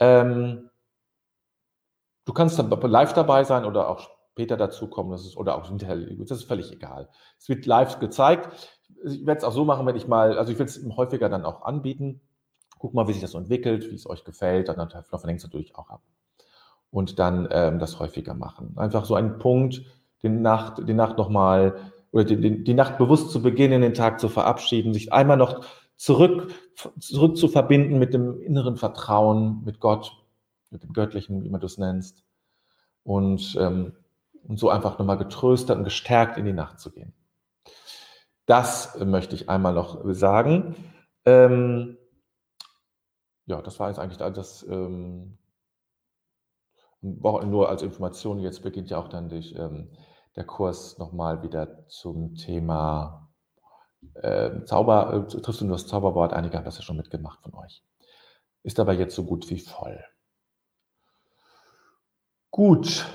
Ähm, 0.00 0.70
du 2.24 2.32
kannst 2.32 2.58
live 2.58 3.12
dabei 3.12 3.44
sein 3.44 3.64
oder 3.64 3.88
auch 3.88 4.00
später 4.32 4.56
dazukommen, 4.56 5.12
das 5.12 5.24
ist, 5.24 5.36
oder 5.36 5.56
auch 5.56 5.68
hinterher, 5.68 5.96
das 6.18 6.38
ist 6.38 6.48
völlig 6.48 6.72
egal. 6.72 7.08
Es 7.38 7.48
wird 7.48 7.64
live 7.64 8.00
gezeigt. 8.00 8.76
Ich 9.04 9.24
werde 9.24 9.38
es 9.38 9.44
auch 9.44 9.52
so 9.52 9.64
machen, 9.64 9.86
wenn 9.86 9.94
ich 9.94 10.08
mal, 10.08 10.36
also 10.36 10.50
ich 10.50 10.58
will 10.58 10.66
es 10.66 10.84
häufiger 10.96 11.28
dann 11.28 11.44
auch 11.44 11.62
anbieten. 11.62 12.20
Guck 12.80 12.92
mal, 12.92 13.06
wie 13.06 13.12
sich 13.12 13.22
das 13.22 13.30
so 13.30 13.38
entwickelt, 13.38 13.88
wie 13.88 13.94
es 13.94 14.10
euch 14.10 14.24
gefällt, 14.24 14.66
dann 14.66 14.90
verlinkt 14.90 15.42
es 15.42 15.44
natürlich 15.44 15.76
auch 15.76 15.90
ab. 15.90 16.02
Und 16.90 17.20
dann 17.20 17.46
ähm, 17.52 17.78
das 17.78 18.00
häufiger 18.00 18.34
machen. 18.34 18.74
Einfach 18.76 19.04
so 19.04 19.14
einen 19.14 19.38
Punkt, 19.38 19.82
den 20.24 20.42
Nacht, 20.42 20.88
die 20.88 20.94
Nacht 20.94 21.18
nochmal 21.18 21.92
oder 22.14 22.22
die, 22.22 22.36
die, 22.36 22.62
die 22.62 22.74
Nacht 22.74 22.96
bewusst 22.96 23.32
zu 23.32 23.42
beginnen, 23.42 23.82
den 23.82 23.92
Tag 23.92 24.20
zu 24.20 24.28
verabschieden, 24.28 24.94
sich 24.94 25.12
einmal 25.12 25.36
noch 25.36 25.66
zurück, 25.96 26.54
zurück 27.00 27.36
zu 27.36 27.48
verbinden 27.48 27.98
mit 27.98 28.14
dem 28.14 28.40
inneren 28.40 28.76
Vertrauen, 28.76 29.64
mit 29.64 29.80
Gott, 29.80 30.16
mit 30.70 30.84
dem 30.84 30.92
Göttlichen, 30.92 31.42
wie 31.42 31.48
man 31.48 31.60
das 31.60 31.76
nennst. 31.76 32.22
Und, 33.02 33.56
ähm, 33.60 33.96
und 34.46 34.60
so 34.60 34.70
einfach 34.70 34.96
nochmal 34.96 35.18
getröstet 35.18 35.76
und 35.76 35.82
gestärkt 35.82 36.38
in 36.38 36.44
die 36.44 36.52
Nacht 36.52 36.78
zu 36.78 36.92
gehen. 36.92 37.12
Das 38.46 38.96
möchte 39.04 39.34
ich 39.34 39.48
einmal 39.48 39.74
noch 39.74 40.00
sagen. 40.12 40.76
Ähm, 41.24 41.98
ja, 43.46 43.60
das 43.60 43.80
war 43.80 43.88
jetzt 43.88 43.98
eigentlich 43.98 44.18
das, 44.18 44.64
ähm, 44.68 45.36
nur 47.00 47.68
als 47.68 47.82
Information. 47.82 48.38
Jetzt 48.38 48.62
beginnt 48.62 48.90
ja 48.90 48.98
auch 48.98 49.08
dann 49.08 49.28
die, 49.28 49.52
ähm, 49.54 49.88
der 50.36 50.44
Kurs 50.44 50.98
nochmal 50.98 51.42
wieder 51.42 51.86
zum 51.88 52.34
Thema 52.34 53.28
äh, 54.14 54.64
Zauber, 54.64 55.26
äh, 55.28 55.40
triffst 55.40 55.60
du 55.60 55.66
nur 55.66 55.76
das 55.76 55.86
Zauberwort, 55.86 56.32
einige 56.32 56.56
haben 56.56 56.64
das 56.64 56.76
ja 56.76 56.82
schon 56.82 56.96
mitgemacht 56.96 57.40
von 57.40 57.54
euch. 57.54 57.82
Ist 58.62 58.80
aber 58.80 58.92
jetzt 58.92 59.14
so 59.14 59.24
gut 59.24 59.48
wie 59.50 59.58
voll. 59.58 60.02
Gut, 62.50 63.06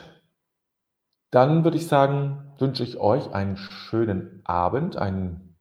dann 1.32 1.64
würde 1.64 1.78
ich 1.78 1.88
sagen, 1.88 2.54
wünsche 2.58 2.84
ich 2.84 2.98
euch 2.98 3.32
einen 3.34 3.58
schönen 3.58 4.42
Abend. 4.44 4.98
Einen, 4.98 5.56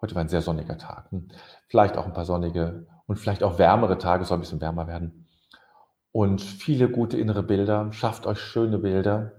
heute 0.00 0.14
war 0.14 0.22
ein 0.22 0.28
sehr 0.28 0.42
sonniger 0.42 0.78
Tag. 0.78 1.10
Hm? 1.10 1.28
Vielleicht 1.68 1.96
auch 1.96 2.06
ein 2.06 2.12
paar 2.12 2.24
sonnige 2.24 2.86
und 3.06 3.16
vielleicht 3.16 3.42
auch 3.42 3.58
wärmere 3.58 3.98
Tage, 3.98 4.24
soll 4.24 4.38
ein 4.38 4.42
bisschen 4.42 4.60
wärmer 4.60 4.86
werden. 4.86 5.26
Und 6.12 6.42
viele 6.42 6.90
gute 6.90 7.16
innere 7.16 7.42
Bilder. 7.42 7.90
Schafft 7.92 8.26
euch 8.26 8.38
schöne 8.38 8.78
Bilder. 8.78 9.32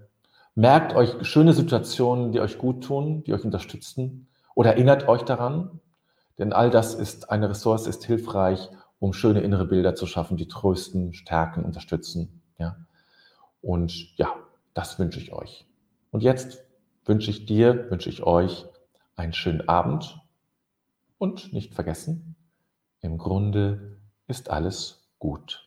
Merkt 0.56 0.94
euch 0.94 1.26
schöne 1.26 1.52
Situationen, 1.52 2.30
die 2.30 2.40
euch 2.40 2.58
gut 2.58 2.84
tun, 2.84 3.24
die 3.24 3.34
euch 3.34 3.44
unterstützen 3.44 4.28
oder 4.54 4.70
erinnert 4.70 5.08
euch 5.08 5.22
daran, 5.22 5.80
denn 6.38 6.52
all 6.52 6.70
das 6.70 6.94
ist 6.94 7.30
eine 7.30 7.50
Ressource, 7.50 7.86
ist 7.86 8.04
hilfreich, 8.04 8.70
um 9.00 9.12
schöne 9.12 9.40
innere 9.40 9.66
Bilder 9.66 9.94
zu 9.94 10.06
schaffen, 10.06 10.36
die 10.36 10.46
trösten, 10.46 11.12
stärken, 11.12 11.64
unterstützen. 11.64 12.42
Ja? 12.58 12.76
Und 13.62 14.16
ja, 14.16 14.32
das 14.74 14.98
wünsche 14.98 15.18
ich 15.18 15.32
euch. 15.32 15.66
Und 16.10 16.22
jetzt 16.22 16.62
wünsche 17.04 17.30
ich 17.30 17.46
dir, 17.46 17.90
wünsche 17.90 18.08
ich 18.08 18.22
euch 18.22 18.66
einen 19.16 19.32
schönen 19.32 19.68
Abend 19.68 20.20
und 21.18 21.52
nicht 21.52 21.74
vergessen, 21.74 22.36
im 23.00 23.18
Grunde 23.18 23.98
ist 24.28 24.50
alles 24.50 25.08
gut. 25.18 25.63